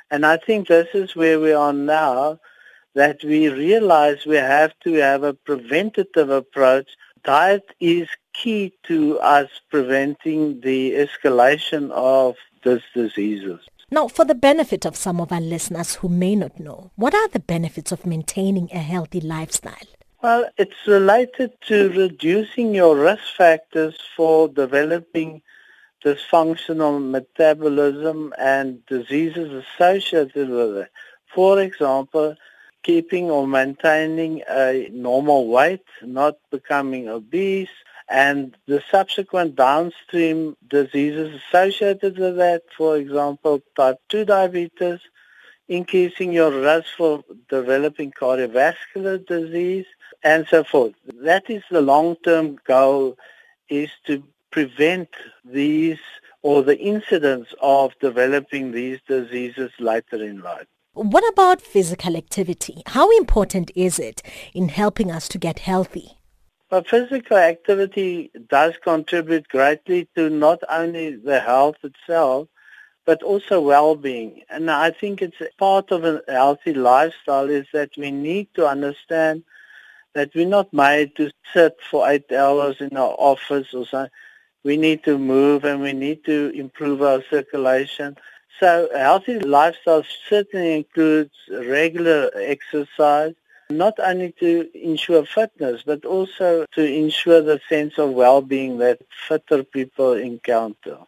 [0.10, 2.39] And I think this is where we are now,
[2.95, 6.88] that we realize we have to have a preventative approach.
[7.24, 13.60] Diet is key to us preventing the escalation of these diseases.
[13.91, 17.28] Now, for the benefit of some of our listeners who may not know, what are
[17.28, 19.98] the benefits of maintaining a healthy lifestyle?
[20.21, 25.41] Well, it's related to reducing your risk factors for developing
[26.03, 30.91] dysfunctional metabolism and diseases associated with it.
[31.34, 32.36] For example,
[32.84, 37.69] keeping or maintaining a normal weight, not becoming obese,
[38.10, 44.99] and the subsequent downstream diseases associated with that, for example, type 2 diabetes,
[45.69, 49.86] increasing your risk for developing cardiovascular disease,
[50.23, 50.93] and so forth.
[51.23, 53.17] That is the long-term goal,
[53.69, 55.10] is to prevent
[55.45, 55.99] these
[56.41, 60.67] or the incidence of developing these diseases later in life.
[60.93, 62.82] What about physical activity?
[62.88, 64.21] How important is it
[64.53, 66.17] in helping us to get healthy?
[66.71, 72.47] Well, physical activity does contribute greatly to not only the health itself,
[73.10, 74.43] but also well-being.
[74.52, 79.41] And I think it's part of a healthy lifestyle is that we need to understand
[80.13, 84.12] that we're not made to sit for eight hours in our office or something.
[84.63, 88.15] We need to move and we need to improve our circulation.
[88.60, 93.34] So a healthy lifestyle certainly includes regular exercise,
[93.72, 99.63] not only to ensure fitness, but also to ensure the sense of well-being that fitter
[99.63, 101.00] people encounter.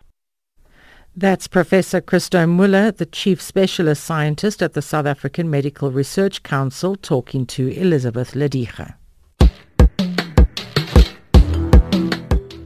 [1.13, 6.95] That's Professor Christo Muller, the Chief Specialist Scientist at the South African Medical Research Council,
[6.95, 8.93] talking to Elizabeth Lediche.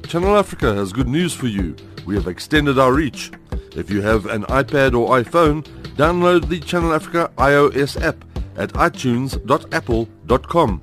[0.07, 1.75] Channel Africa has good news for you.
[2.05, 3.31] We have extended our reach.
[3.75, 5.63] If you have an iPad or iPhone,
[5.95, 8.23] download the Channel Africa iOS app
[8.57, 10.81] at itunes.apple.com.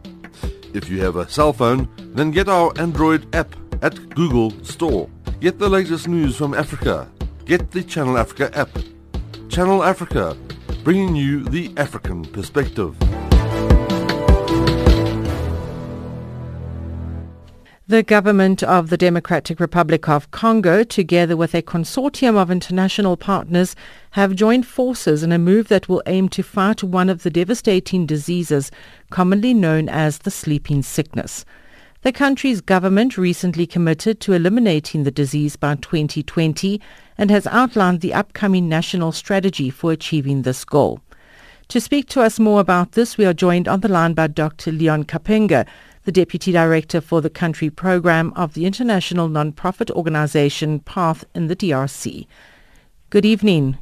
[0.75, 5.09] If you have a cell phone, then get our Android app at Google Store.
[5.39, 7.09] Get the latest news from Africa
[7.45, 8.71] get the Channel Africa app.
[9.49, 10.37] Channel Africa,
[10.85, 12.97] bringing you the African perspective.
[17.89, 23.77] The government of the Democratic Republic of Congo, together with a consortium of international partners,
[24.13, 28.07] have joined forces in a move that will aim to fight one of the devastating
[28.07, 28.71] diseases
[29.11, 31.45] commonly known as the sleeping sickness.
[32.03, 36.81] The country's government recently committed to eliminating the disease by 2020
[37.17, 41.01] and has outlined the upcoming national strategy for achieving this goal.
[41.69, 44.73] To speak to us more about this, we are joined on the line by Dr.
[44.73, 45.65] Leon Kapenga,
[46.05, 51.55] the Deputy Director for the Country Program of the international non-profit organization PATH in the
[51.55, 52.27] DRC.
[53.11, 53.79] Good evening.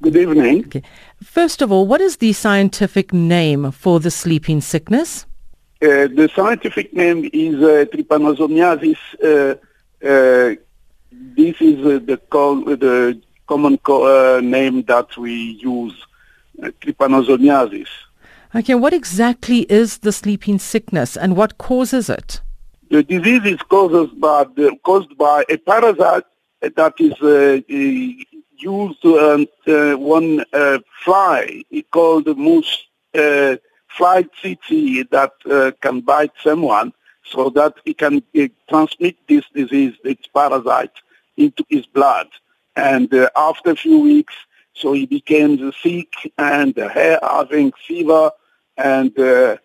[0.00, 0.64] Good evening.
[0.64, 0.82] Okay.
[1.22, 5.26] First of all, what is the scientific name for the sleeping sickness?
[5.82, 8.98] Uh, the scientific name is uh, trypanosomiasis.
[9.20, 9.56] Uh,
[10.06, 10.54] uh
[11.10, 12.20] this is uh, the,
[12.76, 16.06] the, common co- name that we use,
[16.60, 17.88] trypanosomiasis.
[18.54, 22.40] Okay, what exactly is the sleeping sickness and what causes it?
[22.90, 24.44] The disease is caused by,
[24.84, 26.24] caused by a parasite
[26.60, 28.24] that is
[28.56, 29.48] used on
[29.98, 30.44] one
[31.04, 32.86] fly called the moose
[33.96, 36.92] fly tsetse that uh, can bite someone
[37.24, 40.92] so that he can uh, transmit this disease, its parasite,
[41.36, 42.28] into his blood.
[42.76, 44.34] And uh, after a few weeks,
[44.74, 48.30] so he became sick and having fever
[48.78, 49.56] and uh,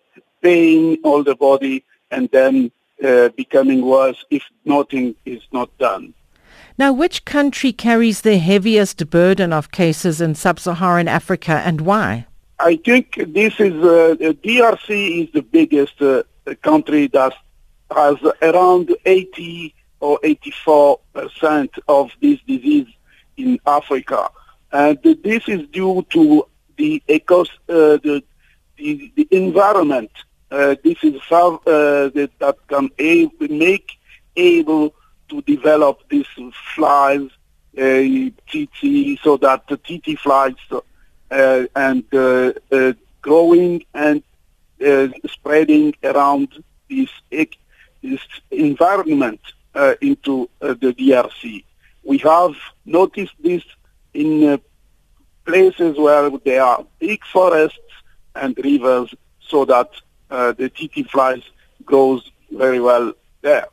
[0.42, 2.70] pain all the body and then
[3.02, 6.14] uh, becoming worse if nothing is not done.
[6.76, 12.27] Now, which country carries the heaviest burden of cases in sub-Saharan Africa and why?
[12.60, 16.24] I think this is uh, DRC is the biggest uh,
[16.62, 17.32] country that
[17.94, 22.86] has around 80 or 84 percent of this disease
[23.36, 24.30] in Africa,
[24.72, 28.22] and this is due to the ecos, uh, the,
[28.76, 30.10] the, the environment.
[30.50, 33.92] Uh, this is how uh, that, that can a- make
[34.34, 34.94] able
[35.28, 36.26] to develop these
[36.74, 37.28] flies,
[37.76, 38.02] uh,
[39.22, 40.80] so that the tsetse flies uh,
[41.30, 44.22] and uh, uh, growing and
[45.28, 49.40] spreading around this, this environment
[50.00, 51.64] into the DRC.
[52.04, 53.62] We have noticed this
[54.14, 54.60] in
[55.44, 57.78] places where there are big forests
[58.34, 59.90] and rivers so that
[60.30, 61.42] uh, the tsetse flies
[61.84, 63.12] grows very well
[63.42, 63.66] there.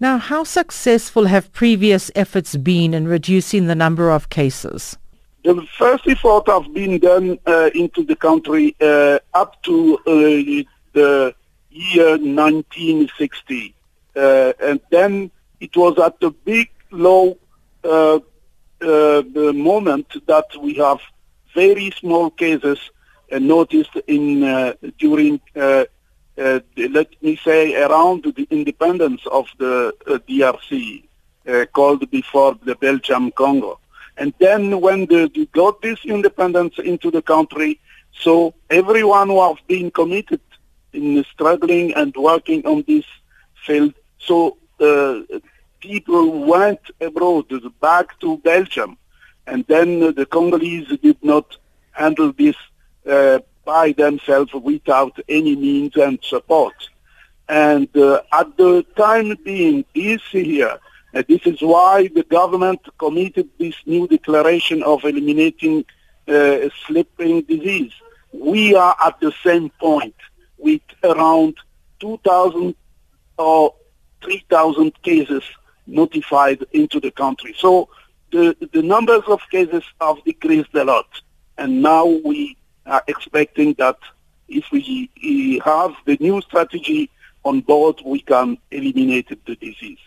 [0.00, 4.98] Now, how successful have previous efforts been in reducing the number of cases?
[5.44, 11.34] The first effort have been done uh, into the country uh, up to uh, the
[11.68, 13.74] year 1960.
[14.14, 17.36] Uh, and then it was at the big low
[17.82, 18.20] uh, uh,
[18.80, 21.00] the moment that we have
[21.54, 22.78] very small cases
[23.32, 25.40] noticed in during
[26.36, 29.94] let me say around the independence of the
[30.28, 31.02] DRC
[31.72, 33.78] called before the Belgium Congo.
[34.16, 37.80] And then when they got this independence into the country,
[38.12, 40.40] so everyone who have been committed
[40.92, 43.04] in struggling and working on this
[43.64, 45.20] field, so uh,
[45.80, 47.46] people went abroad,
[47.80, 48.98] back to Belgium,
[49.46, 51.56] and then the Congolese did not
[51.92, 52.56] handle this
[53.08, 56.74] uh, by themselves without any means and support.
[57.48, 60.78] And uh, at the time being, this year,
[61.14, 65.84] uh, this is why the government committed this new declaration of eliminating
[66.28, 67.92] uh, sleeping disease.
[68.32, 70.14] We are at the same point
[70.58, 71.56] with around
[72.00, 72.74] 2,000
[73.38, 73.74] or
[74.22, 75.42] 3,000 cases
[75.86, 77.54] notified into the country.
[77.58, 77.88] So
[78.30, 81.06] the, the numbers of cases have decreased a lot.
[81.58, 82.56] And now we
[82.86, 83.98] are expecting that
[84.48, 87.10] if we have the new strategy
[87.44, 89.98] on board, we can eliminate the disease.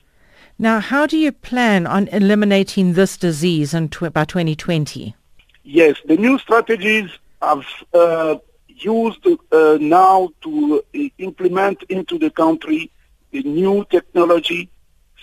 [0.58, 5.16] Now, how do you plan on eliminating this disease tw- by 2020?
[5.64, 7.10] Yes, the new strategies
[7.42, 8.38] have uh,
[8.68, 12.92] used uh, now to uh, implement into the country
[13.32, 14.70] the new technology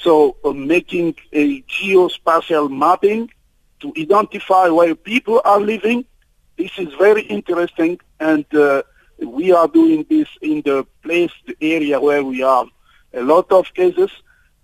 [0.02, 3.30] So uh, making a geospatial mapping
[3.80, 6.04] to identify where people are living.
[6.58, 8.82] This is very interesting and uh,
[9.18, 12.66] we are doing this in the place, the area where we have
[13.14, 14.10] a lot of cases.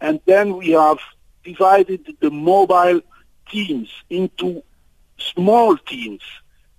[0.01, 0.99] And then we have
[1.45, 3.01] divided the mobile
[3.51, 4.63] teams into
[5.19, 6.23] small teams.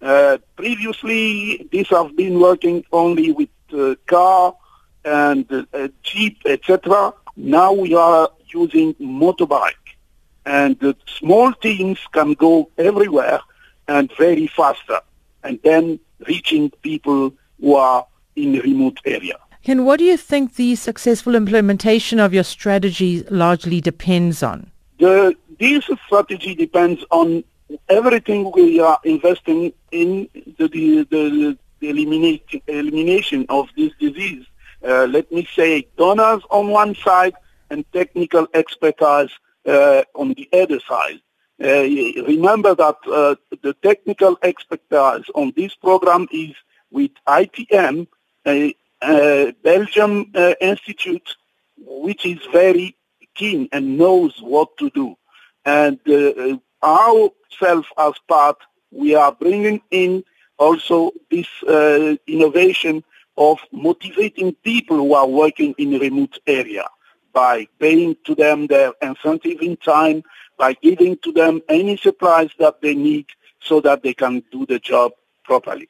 [0.02, 4.56] Uh, previously, these have been working only with uh, car
[5.04, 7.14] and uh, jeep, etc.
[7.36, 9.74] Now we are using motorbike.
[10.46, 13.42] And the small teams can go everywhere
[13.88, 15.02] and very faster.
[15.44, 18.06] And then reaching people who are
[18.36, 19.38] in remote area.
[19.66, 24.72] And what do you think the successful implementation of your strategy largely depends on?
[25.00, 27.44] The, this strategy depends on
[27.90, 34.46] everything we are investing in the, the, the, the eliminate, elimination of this disease.
[34.84, 37.34] Uh, let me say donors on one side
[37.70, 39.30] and technical expertise
[39.66, 41.20] uh, on the other side.
[41.62, 41.84] Uh,
[42.26, 46.56] remember that uh, the technical expertise on this program is
[46.92, 48.08] with ITM,
[49.02, 51.36] a Belgium uh, institute,
[51.78, 52.96] which is very
[53.36, 55.16] keen and knows what to do.
[55.66, 58.58] And uh, ourselves as part,
[58.92, 60.24] we are bringing in
[60.58, 63.04] also this uh, innovation
[63.38, 66.86] of motivating people who are working in remote area
[67.32, 70.24] by paying to them their incentive in time,
[70.58, 73.26] by giving to them any supplies that they need
[73.62, 75.12] so that they can do the job
[75.44, 75.90] properly.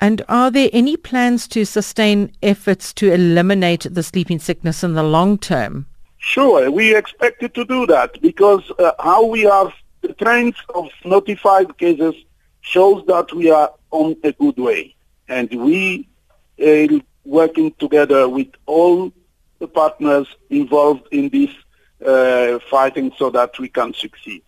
[0.00, 5.02] And are there any plans to sustain efforts to eliminate the sleeping sickness in the
[5.02, 5.86] long term?
[6.18, 9.72] Sure, we expected to do that because uh, how we have
[10.02, 12.14] the trends of notified cases
[12.60, 14.94] shows that we are on a good way.
[15.28, 16.08] And we
[16.60, 19.12] are uh, working together with all
[19.58, 21.50] the partners involved in this
[22.04, 24.42] uh, fighting so that we can succeed.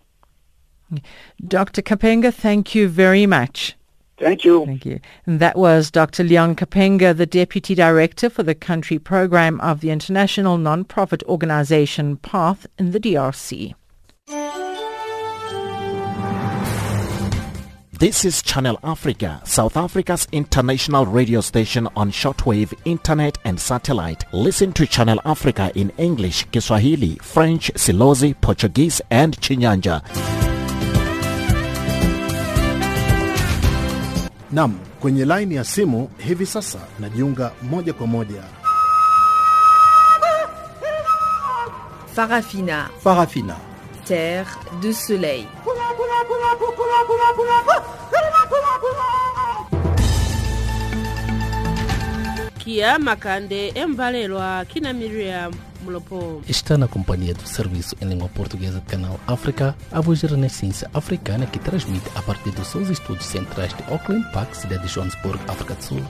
[1.46, 1.82] Dr.
[1.82, 3.76] Kapenga, thank you very much.
[4.18, 4.66] Thank you.
[4.66, 5.00] Thank you.
[5.26, 6.24] And that was Dr.
[6.24, 12.66] Leon Kapenga, the Deputy Director for the Country Program of the international non-profit organization PATH
[12.78, 13.74] in the DRC.
[17.98, 24.24] This is Channel Africa, South Africa's international radio station on shortwave, internet and satellite.
[24.32, 30.57] Listen to Channel Africa in English, Kiswahili, French, Silozi, Portuguese and Chinyanja.
[34.52, 38.42] Nam, kwenye laini ya simu hivi sasa najiunga moja kwa moja.
[42.14, 42.88] Farafina.
[43.04, 43.56] Farafina.
[44.04, 44.46] Terre
[44.82, 45.46] du soleil.
[52.58, 55.52] kia makande embalelwa kina miriam
[56.46, 60.90] Está na companhia do Serviço em Língua Portuguesa do Canal África, a voz da Renascença
[60.92, 65.38] Africana que transmite a partir dos seus estúdios centrais de Auckland Park, cidade de Johannesburg,
[65.48, 66.02] África do Sul.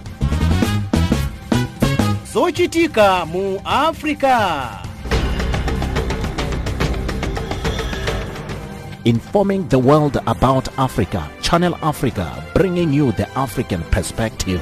[2.33, 4.83] zochitika mu africa
[9.05, 14.61] Informing the world about Africa, Channel Africa, bringing you the African perspective.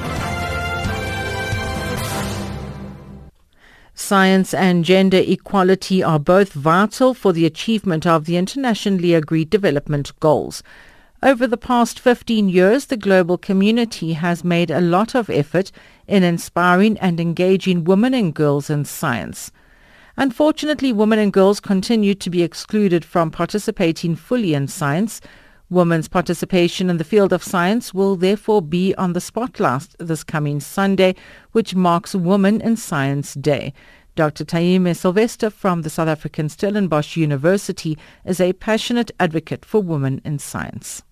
[4.07, 10.17] Science and gender equality are both vital for the achievement of the internationally agreed development
[10.21, 10.63] goals.
[11.21, 15.73] Over the past 15 years, the global community has made a lot of effort
[16.07, 19.51] in inspiring and engaging women and girls in science.
[20.15, 25.19] Unfortunately, women and girls continue to be excluded from participating fully in science.
[25.69, 30.61] Women's participation in the field of science will therefore be on the spotlight this coming
[30.61, 31.13] Sunday,
[31.51, 33.73] which marks Women in Science Day.
[34.17, 34.45] Dr.
[34.45, 40.39] Taime Sylvester from the South African Stellenbosch University is a passionate advocate for women in
[40.39, 41.03] science.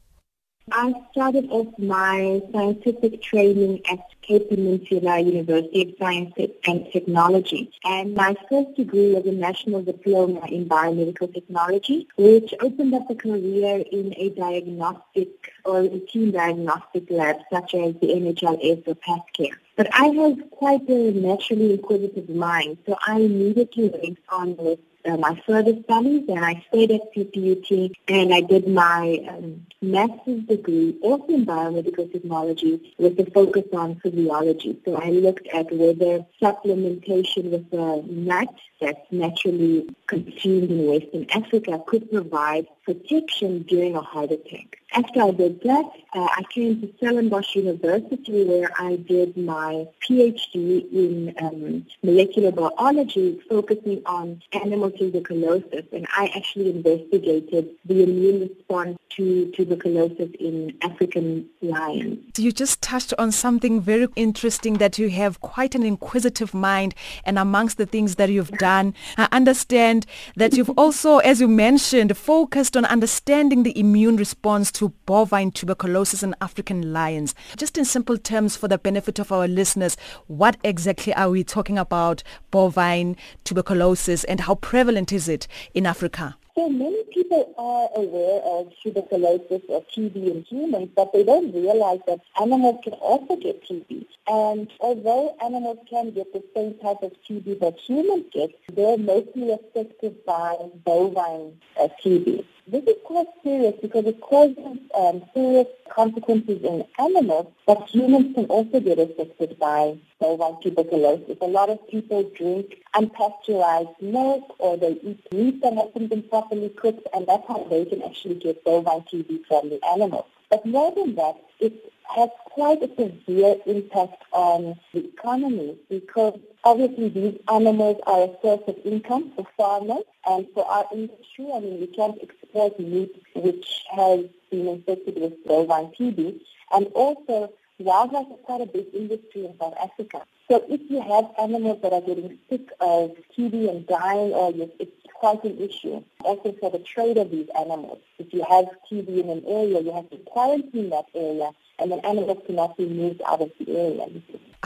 [0.72, 6.34] I started off my scientific training at Cape Peninsula University of Science
[6.66, 7.72] and Technology.
[7.84, 13.14] And my first degree was a National Diploma in Biomedical Technology, which opened up a
[13.14, 15.30] career in a diagnostic
[15.64, 19.54] or routine diagnostic lab such as the NHLS or PathCare.
[19.76, 25.18] But I have quite a naturally inquisitive mind, so I immediately went on with uh,
[25.18, 30.98] my further studies and I stayed at CPUT and I did my um, master's degree
[31.02, 34.80] also in biomedical technology with a focus on physiology.
[34.86, 41.82] So I looked at whether supplementation with a nut that's naturally consumed in Western Africa
[41.86, 44.78] could provide protection during a heart attack.
[44.98, 50.90] After I did that, uh, I came to Stellenbosch University where I did my PhD
[50.94, 58.98] in um, molecular biology focusing on animal tuberculosis, and I actually investigated the immune response
[59.18, 62.20] to tuberculosis in African lions.
[62.38, 67.38] You just touched on something very interesting that you have quite an inquisitive mind, and
[67.38, 70.06] amongst the things that you've done, I understand
[70.38, 76.24] that you've also, as you mentioned, focused on understanding the immune response to bovine tuberculosis
[76.24, 77.36] in African lions.
[77.58, 81.78] Just in simple terms, for the benefit of our listeners, what exactly are we talking
[81.78, 86.36] about bovine tuberculosis and how prevalent is it in Africa?
[86.56, 92.00] So many people are aware of tuberculosis or TB in humans, but they don't realize
[92.08, 94.06] that animals can also get TB.
[94.30, 99.52] And although animals can get the same type of TB that humans get, they're mostly
[99.52, 102.46] affected by bovine uh, TB.
[102.68, 108.46] This is quite serious because it causes um, serious consequences in animals, but humans can
[108.46, 111.38] also get affected by bovine tuberculosis.
[111.42, 116.70] A lot of people drink unpasteurized milk or they eat meat that hasn't been properly
[116.70, 120.26] cooked, and that's how they can actually get bovine TB from the animals.
[120.50, 127.10] But more than that, it has quite a severe impact on the economy because obviously
[127.10, 131.48] these animals are a source of income for farmers and for our industry.
[131.54, 134.26] I mean, we can't export meat which has
[134.56, 136.40] been infected with bovine TB.
[136.72, 140.22] And also, wildlife is quite a big industry in South Africa.
[140.50, 144.92] So if you have animals that are getting sick of TB and dying, or it's
[145.16, 146.04] quite an issue.
[146.24, 148.00] Also for the trade of these animals.
[148.20, 152.00] If you have TB in an area, you have to quarantine that area and then
[152.06, 154.06] animals cannot be moved out of the area.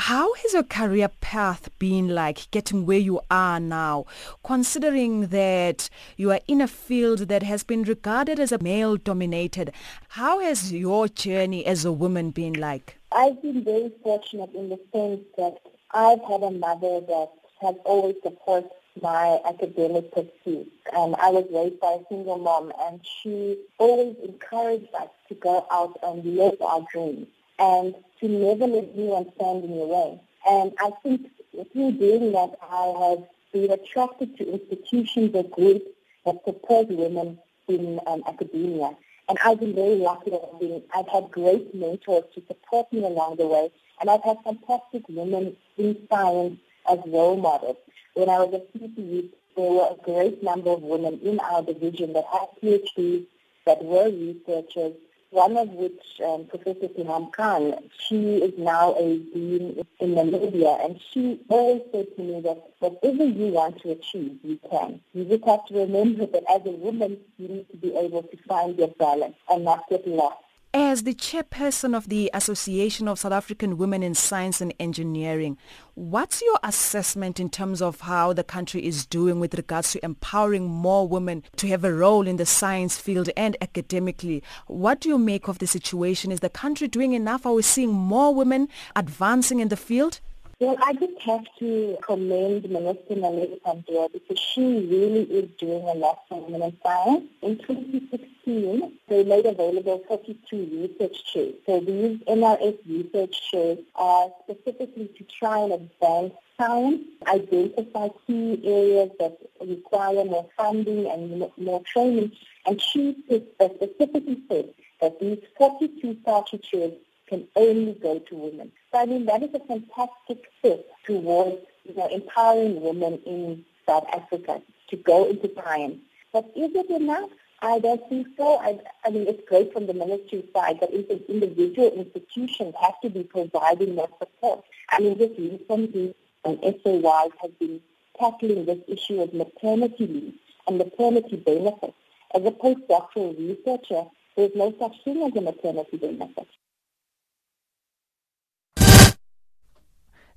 [0.03, 4.05] How has your career path been like getting where you are now,
[4.45, 9.73] considering that you are in a field that has been regarded as a male dominated?
[10.07, 12.97] How has your journey as a woman been like?
[13.11, 15.57] I've been very fortunate in the sense that
[15.91, 18.71] I've had a mother that has always supported
[19.01, 20.71] my academic pursuits.
[20.93, 25.67] And I was raised by a single mom, and she always encouraged us to go
[25.69, 27.27] out and live our dreams
[27.59, 30.21] and to never let anyone stand in your way.
[30.47, 31.29] And I think
[31.73, 35.85] through doing that, I have been attracted to institutions or groups
[36.25, 37.37] that support women
[37.67, 38.95] in um, academia.
[39.27, 43.03] And I've been very lucky that I've, been, I've had great mentors to support me
[43.03, 43.71] along the way.
[44.01, 47.77] And I've had fantastic women in science as role models.
[48.15, 52.13] When I was at CPE, there were a great number of women in our division
[52.13, 53.25] that had PhDs,
[53.65, 54.93] that were researchers,
[55.31, 60.99] one of which, um, Professor Sehaam Khan, she is now a dean in Namibia, and
[61.11, 64.99] she always said to me that whatever you want to achieve, you can.
[65.13, 68.37] You just have to remember that as a woman, you need to be able to
[68.47, 70.43] find your balance and not get lost
[70.73, 75.57] as the chairperson of the Association of South African Women in Science and Engineering,
[75.95, 80.67] what's your assessment in terms of how the country is doing with regards to empowering
[80.67, 84.43] more women to have a role in the science field and academically?
[84.67, 86.31] What do you make of the situation?
[86.31, 87.47] Is the country doing enough?
[87.47, 90.19] Are we seeing more women advancing in the field?
[90.59, 95.93] Well, I just have to commend Minister Naledi Pandor because she really is doing a
[95.93, 97.23] lot for women in science.
[97.41, 101.53] In 2016, they made available 42 research chairs.
[101.65, 109.11] So these NRF research chairs are specifically to try and advance science, identify key areas
[109.17, 112.33] that require more funding and more training.
[112.65, 116.91] And she specifically said that these 42 research chairs
[117.29, 118.71] can only go to women.
[118.91, 124.07] So I mean, that is a fantastic step towards you know, empowering women in South
[124.13, 125.97] Africa to go into science.
[126.33, 127.29] But is it enough?
[127.61, 128.57] I don't think so.
[128.59, 133.23] I, I mean, it's great from the ministry side, but individual institutions have to be
[133.23, 134.63] providing that support.
[134.89, 136.15] I mean, just recently,
[136.45, 137.01] um, SAY
[137.41, 137.81] has been
[138.17, 140.33] tackling this issue of maternity leave
[140.67, 141.93] and maternity benefits.
[142.33, 144.03] As a postdoctoral researcher,
[144.37, 146.47] there's no such thing as a maternity benefit.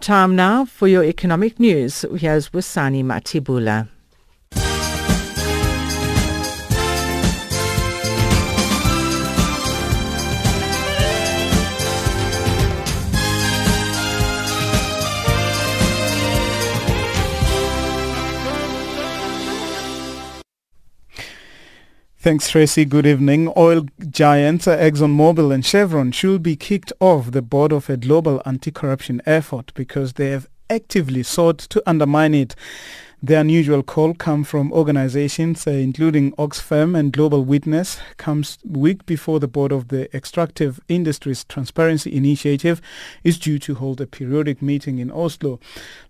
[0.00, 2.04] Time now for your economic news.
[2.18, 3.88] Here's Wasani Matibula.
[22.26, 22.84] Thanks, Tracy.
[22.84, 23.52] Good evening.
[23.56, 29.22] Oil giants ExxonMobil and Chevron should be kicked off the board of a global anti-corruption
[29.26, 32.56] effort because they have actively sought to undermine it.
[33.22, 39.40] The unusual call come from organizations uh, including Oxfam and Global Witness comes week before
[39.40, 42.82] the board of the Extractive Industries Transparency Initiative
[43.24, 45.58] is due to hold a periodic meeting in Oslo.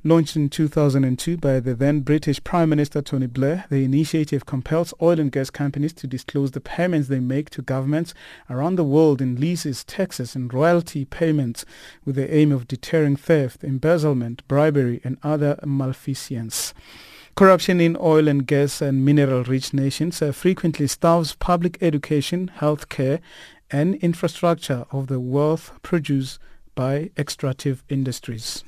[0.02, 5.20] Launched in 2002 by the then British Prime Minister Tony Blair, the initiative compels oil
[5.20, 8.14] and gas companies to disclose the payments they make to governments
[8.50, 11.64] around the world in leases, taxes and royalty payments
[12.04, 16.74] with the aim of deterring theft, embezzlement, bribery and other malfeasance.
[17.36, 23.20] Corruption in oil and gas and mineral-rich nations uh, frequently starves public education, health care
[23.70, 26.38] and infrastructure of the wealth produced
[26.74, 28.64] by extractive industries.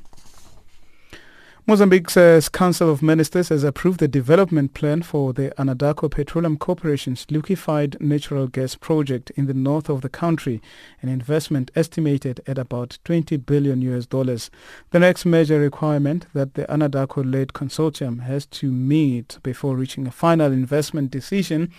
[1.69, 8.01] Mozambique's Council of Ministers has approved the development plan for the Anadarko Petroleum Corporation's liquefied
[8.01, 10.63] natural gas project in the north of the country,
[11.03, 14.51] an investment estimated at about 20 billion US dollars.
[14.93, 20.51] The next major requirement that the Anadarko-led consortium has to meet before reaching a final
[20.51, 21.71] investment decision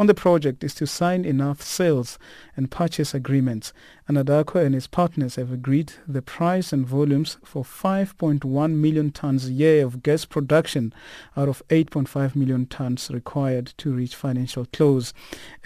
[0.00, 2.18] on the project is to sign enough sales
[2.56, 3.74] and purchase agreements.
[4.08, 9.52] Anadarko and its partners have agreed the price and volumes for 5.1 million tons a
[9.52, 10.94] year of gas production
[11.36, 15.12] out of 8.5 million tons required to reach financial close.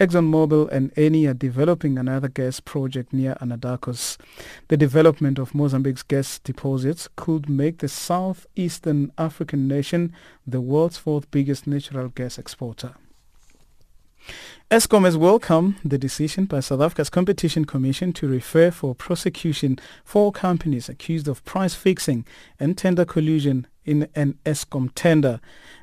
[0.01, 4.17] ExxonMobil and Eni are developing another gas project near Anadarko's.
[4.67, 10.11] The development of Mozambique's gas deposits could make the southeastern African nation
[10.45, 12.95] the world's fourth biggest natural gas exporter.
[14.71, 20.31] Eskom has welcomed the decision by South Africa's Competition Commission to refer for prosecution four
[20.31, 22.25] companies accused of price fixing
[22.59, 25.39] and tender collusion in an Eskom tender.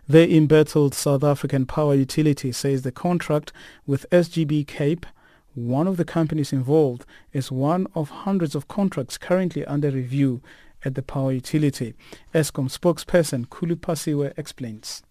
[0.09, 3.53] The embattled South African power utility says the contract
[3.87, 5.07] with SGB Cape
[5.55, 10.41] one of the companies involved is one of hundreds of contracts currently under review
[10.83, 11.95] at the power utility.
[12.35, 15.03] Eskom spokesperson Khulu Phasiwe explains.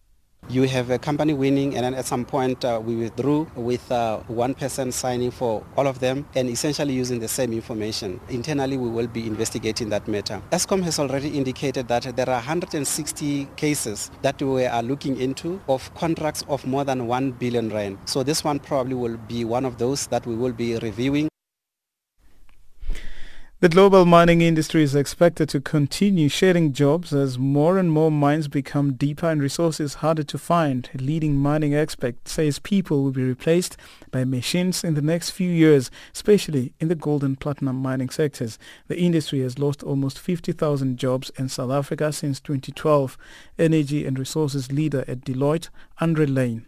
[0.50, 4.18] You have a company winning and then at some point uh, we withdrew with uh,
[4.28, 8.20] one person signing for all of them and essentially using the same information.
[8.28, 10.42] Internally we will be investigating that matter.
[10.52, 15.94] Eskom has already indicated that there are 160 cases that we are looking into of
[15.96, 17.98] contracts of more than 1 billion rand.
[18.04, 21.32] So this one probably will be one of those that we will be reviewing.
[23.62, 28.48] The global mining industry is expected to continue shedding jobs as more and more mines
[28.48, 30.90] become deeper and resources harder to find.
[30.96, 33.78] A leading mining expert says people will be replaced
[34.10, 38.58] by machines in the next few years, especially in the gold and platinum mining sectors.
[38.88, 43.16] The industry has lost almost 50,000 jobs in South Africa since 2012.
[43.60, 46.66] Energy and resources leader at Deloitte, Andrew Lane.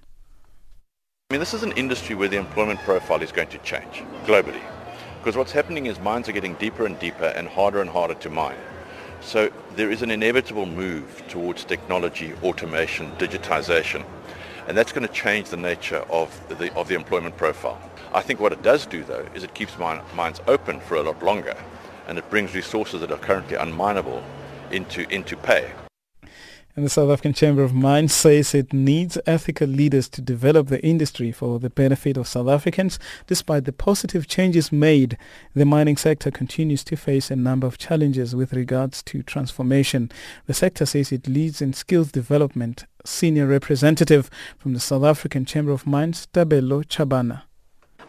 [1.31, 4.61] I mean, this is an industry where the employment profile is going to change globally.
[5.23, 8.29] Because what's happening is mines are getting deeper and deeper and harder and harder to
[8.29, 8.57] mine.
[9.21, 14.03] So there is an inevitable move towards technology, automation, digitization.
[14.67, 17.79] And that's going to change the nature of the, of the employment profile.
[18.13, 21.03] I think what it does do, though, is it keeps mine, mines open for a
[21.03, 21.55] lot longer.
[22.05, 24.21] And it brings resources that are currently unminable
[24.71, 25.71] into, into pay.
[26.75, 30.83] And the South African Chamber of Mines says it needs ethical leaders to develop the
[30.83, 32.97] industry for the benefit of South Africans.
[33.27, 35.15] Despite the positive changes made,
[35.53, 40.11] the mining sector continues to face a number of challenges with regards to transformation.
[40.47, 42.85] The sector says it leads in skills development.
[43.05, 47.43] Senior representative from the South African Chamber of Mines, Tebello Chabana.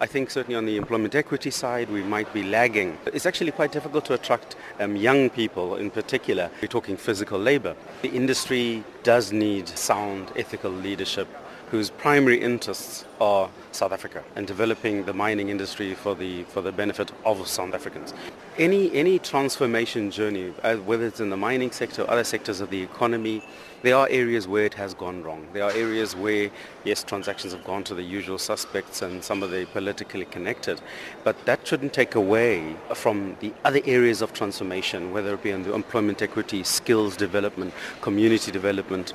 [0.05, 2.99] I think certainly on the employment equity side we might be lagging.
[3.07, 6.51] It's actually quite difficult to attract um, young people in particular.
[6.61, 7.75] We're talking physical labor.
[8.03, 11.27] The industry does need sound ethical leadership
[11.71, 16.71] whose primary interests are South Africa and developing the mining industry for the for the
[16.71, 18.13] benefit of South Africans.
[18.59, 22.69] Any any transformation journey, uh, whether it's in the mining sector or other sectors of
[22.69, 23.43] the economy,
[23.85, 25.47] there are areas where it has gone wrong.
[25.53, 26.51] There are areas where,
[26.85, 30.81] yes, transactions have gone to the usual suspects and some of the politically connected,
[31.23, 35.65] but that shouldn't take away from the other areas of transformation, whether it be on
[35.65, 39.13] the employment equity, skills development, community development.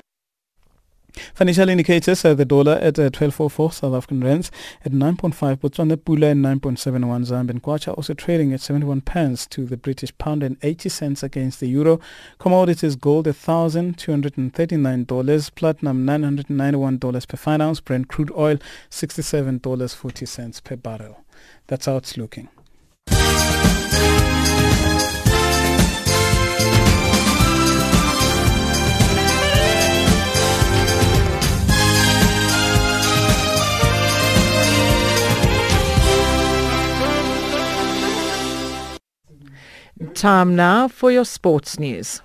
[1.33, 4.51] Financial indicators, uh, the dollar at uh, 12.44 South African rands,
[4.85, 9.77] at 9.5 Botswana Pula and 9.71 Zambian Kwacha, also trading at 71 pence to the
[9.77, 11.99] British pound and 80 cents against the euro.
[12.37, 18.57] Commodities gold $1,239, platinum $991 per fine ounce, Brent crude oil
[18.89, 21.23] $67.40 per barrel.
[21.67, 22.49] That's how it's looking.
[40.19, 42.21] Time now for your sports news.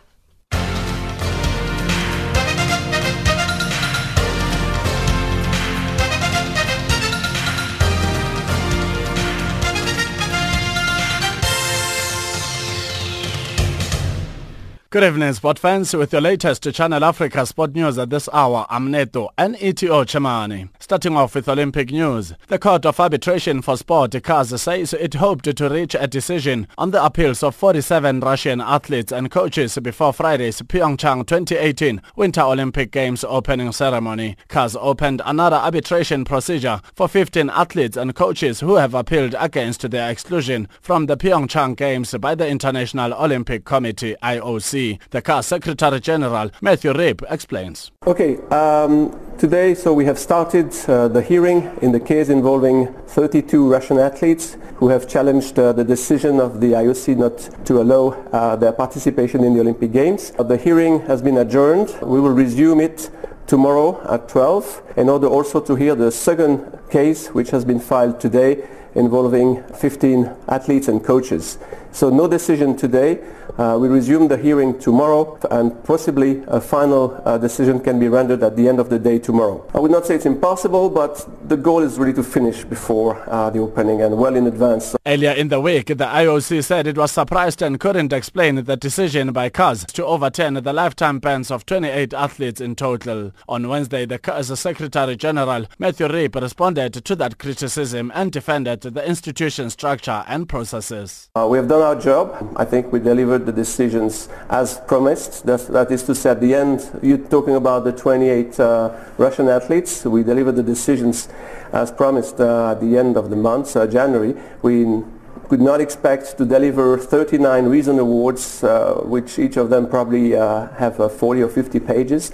[14.95, 15.92] Good evening, sport fans.
[15.92, 20.68] With your latest Channel Africa sport news at this hour, I'm Neto NETO Chamani.
[20.78, 22.32] Starting off with Olympic news.
[22.47, 26.92] The Court of Arbitration for Sport, CAS, says it hoped to reach a decision on
[26.92, 33.24] the appeals of 47 Russian athletes and coaches before Friday's Pyeongchang 2018 Winter Olympic Games
[33.24, 34.36] opening ceremony.
[34.47, 40.09] CAS opened another arbitration procedure for 15 athletes and coaches who have appealed against their
[40.09, 44.84] exclusion from the Pyeongchang Games by the International Olympic Committee, IOC.
[45.11, 47.91] The CAS Secretary General Matthieu Reeb explains.
[48.07, 53.68] Okay, um, today so we have started uh, the hearing in the case involving 32
[53.68, 58.57] Russian athletes who have challenged uh, the decision of the IOC not to allow uh,
[58.57, 60.32] their participation in the Olympic Games.
[60.39, 61.89] Uh, the hearing has been adjourned.
[62.03, 63.11] We will resume it
[63.47, 68.20] tomorrow at 12 in order also to hear the second case which has been filed
[68.20, 71.59] today involving 15 athletes and coaches.
[71.93, 73.20] So no decision today.
[73.57, 78.42] Uh, we resume the hearing tomorrow and possibly a final uh, decision can be rendered
[78.42, 79.64] at the end of the day tomorrow.
[79.72, 83.50] I would not say it's impossible, but the goal is really to finish before uh,
[83.50, 84.96] the opening and well in advance.
[85.07, 89.32] Earlier in the week, the IOC said it was surprised and couldn't explain the decision
[89.32, 93.30] by CAS to overturn the lifetime bans of 28 athletes in total.
[93.48, 99.07] On Wednesday, the CAS Secretary General Matthieu Reeb responded to that criticism and defended the
[99.07, 101.30] institution's structure and processes.
[101.36, 102.52] Uh, we have done our job.
[102.57, 105.45] I think we delivered the decisions as promised.
[105.47, 109.49] That's, that is to say, at the end, you're talking about the 28 uh, Russian
[109.49, 110.05] athletes.
[110.05, 111.28] We delivered the decisions
[111.72, 114.34] as promised uh, at the end of the month, uh, January.
[114.62, 115.03] We
[115.49, 120.68] could not expect to deliver 39 reason awards, uh, which each of them probably uh,
[120.78, 122.32] have 40 or 50 pages.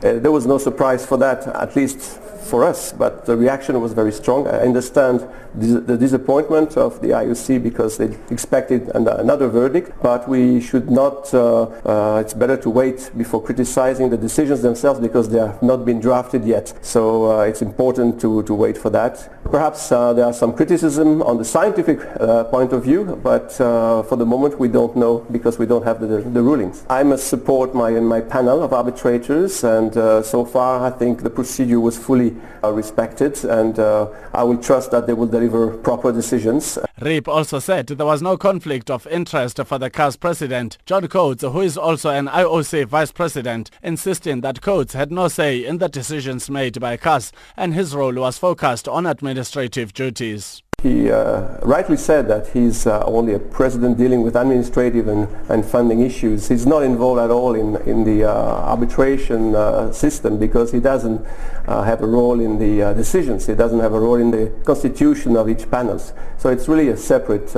[0.00, 2.20] there was no surprise for that, at least
[2.50, 4.46] for us, but the reaction was very strong.
[4.48, 10.90] I understand the disappointment of the IOC because they expected another verdict, but we should
[10.90, 15.62] not, uh, uh, it's better to wait before criticizing the decisions themselves because they have
[15.62, 16.72] not been drafted yet.
[16.82, 19.39] So uh, it's important to, to wait for that.
[19.50, 24.00] Perhaps uh, there are some criticism on the scientific uh, point of view, but uh,
[24.04, 26.84] for the moment we don't know because we don't have the, the rulings.
[26.88, 29.92] I must support my, my panel of arbitrators and
[30.24, 35.14] so far I think the procedure was fully respected and I will trust that they
[35.14, 36.78] will deliver proper decisions.
[37.00, 41.42] Reeb also said there was no conflict of interest for the CAS president, John Coates,
[41.42, 45.88] who is also an IOC vice president, insisting that Coates had no say in the
[45.88, 50.62] decisions made by CAS and his role was focused on administrative duties.
[50.82, 55.62] He uh, rightly said that he's uh, only a president dealing with administrative and, and
[55.62, 56.48] funding issues.
[56.48, 61.22] He's not involved at all in, in the uh, arbitration uh, system because he doesn't
[61.66, 63.46] uh, have a role in the uh, decisions.
[63.46, 65.98] He doesn't have a role in the constitution of each panel.
[66.38, 67.52] So it's really a separate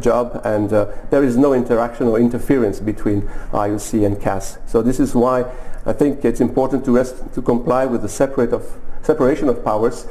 [0.00, 3.22] job and there is no interaction or interference between
[3.52, 4.58] IOC and CAS.
[4.66, 5.44] So this is why
[5.86, 7.04] I think it's important to,
[7.34, 8.66] to comply with the separate of,
[9.02, 10.08] separation of powers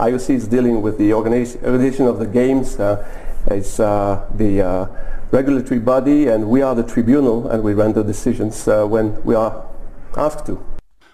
[0.00, 2.80] IOC is dealing with the organization of the games.
[2.80, 3.06] Uh,
[3.48, 4.86] it's uh, the uh,
[5.30, 9.66] regulatory body and we are the tribunal and we render decisions when we are
[10.16, 10.58] asked to.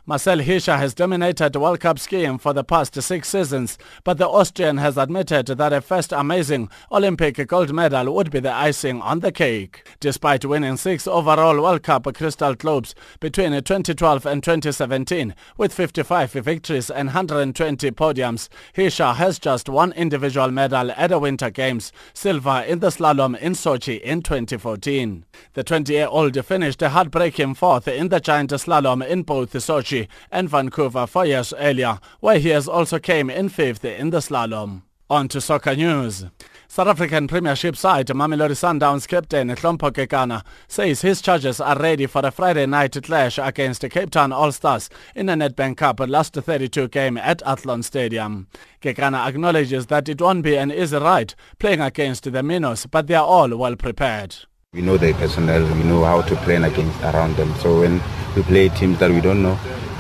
[0.09, 4.77] Marcel Hirscher has dominated World Cup skiing for the past six seasons, but the Austrian
[4.77, 9.33] has admitted that a first amazing Olympic gold medal would be the icing on the
[9.33, 9.85] cake.
[9.99, 16.89] Despite winning six overall World Cup Crystal Globes between 2012 and 2017, with 55 victories
[16.89, 22.79] and 120 podiums, Hirscher has just one individual medal at the Winter Games, silver in
[22.79, 25.25] the slalom in Sochi in 2014.
[25.55, 29.96] The 20-year-old finished a heartbreaking fourth in the giant slalom in both Sochi
[30.31, 34.83] and Vancouver four years earlier, where he has also came in fifth in the slalom.
[35.09, 36.25] On to soccer news.
[36.69, 42.27] South African Premiership side Mamelodi Sundowns captain Hlompho Kekana says his charges are ready for
[42.27, 46.89] a Friday night clash against the Cape Town All-Stars in the Nedbank Cup last 32
[46.89, 48.49] game at Athlone Stadium.
[48.83, 53.15] Kekana acknowledges that it won't be an easy ride playing against the Minnows, but they
[53.15, 54.35] are all well prepared.
[54.73, 57.55] We know their personnel, we know how to play against around them.
[57.61, 58.03] So when
[58.35, 59.57] we play teams that we don't know,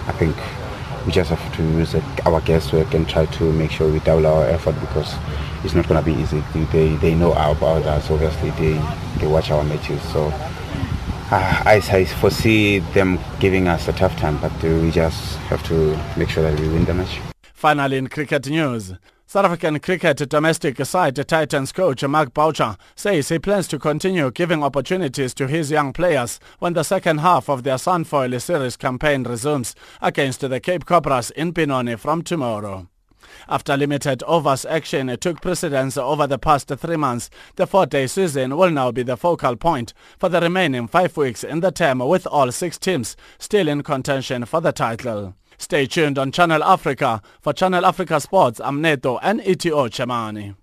[0.06, 0.36] I think
[1.06, 1.94] we just have to use
[2.24, 5.14] our guesswork and try to make sure we double our effort because
[5.64, 6.42] it's not going to be easy.
[6.72, 8.50] They, they know about us, obviously.
[8.50, 8.80] They,
[9.18, 10.02] they watch our matches.
[10.12, 10.26] So
[11.30, 15.96] uh, I, I foresee them giving us a tough time, but we just have to
[16.16, 17.20] make sure that we win the match.
[17.52, 18.94] Finally, in cricket news,
[19.36, 24.64] South African cricket domestic side Titans coach Mark Boucher says he plans to continue giving
[24.64, 29.74] opportunities to his young players when the second half of their Sunfoil Series campaign resumes
[30.00, 32.88] against the Cape Cobras in Benoni from tomorrow.
[33.46, 38.70] After limited overs action took precedence over the past three months, the four-day season will
[38.70, 42.50] now be the focal point for the remaining five weeks in the term with all
[42.50, 45.34] six teams still in contention for the title.
[45.58, 47.22] Stay tuned on Channel Africa.
[47.40, 50.54] For Channel Africa Sports, I'm Neto and ETO Chemani.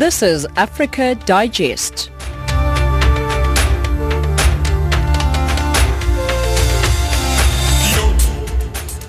[0.00, 2.10] This is Africa Digest.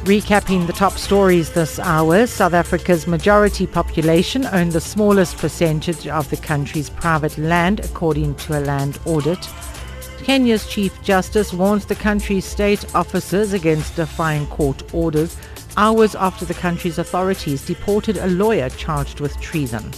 [0.06, 6.28] Recapping the top stories this hour, South Africa's majority population own the smallest percentage of
[6.32, 9.48] the country's private land according to a land audit.
[10.24, 15.38] Kenya's Chief Justice warns the country's state officers against defying court orders
[15.78, 19.92] hours after the country's authorities deported a lawyer charged with treason.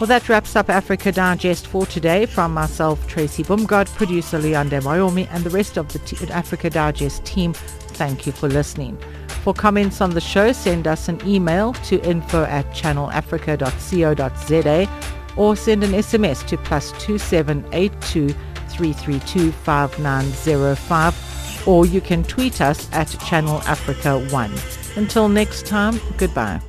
[0.00, 2.26] Well, that wraps up Africa Digest for today.
[2.26, 7.24] From myself, Tracy Bumgard, producer Leonde Wyoming, and the rest of the T- Africa Digest
[7.24, 8.98] team, thank you for listening.
[9.42, 14.88] For comments on the show, send us an email to info at channelafrica.co.za
[15.36, 18.28] or send an SMS to plus 2782
[18.68, 24.52] 332 5905 or you can tweet us at Channel Africa 1.
[24.96, 26.60] Until next time, goodbye.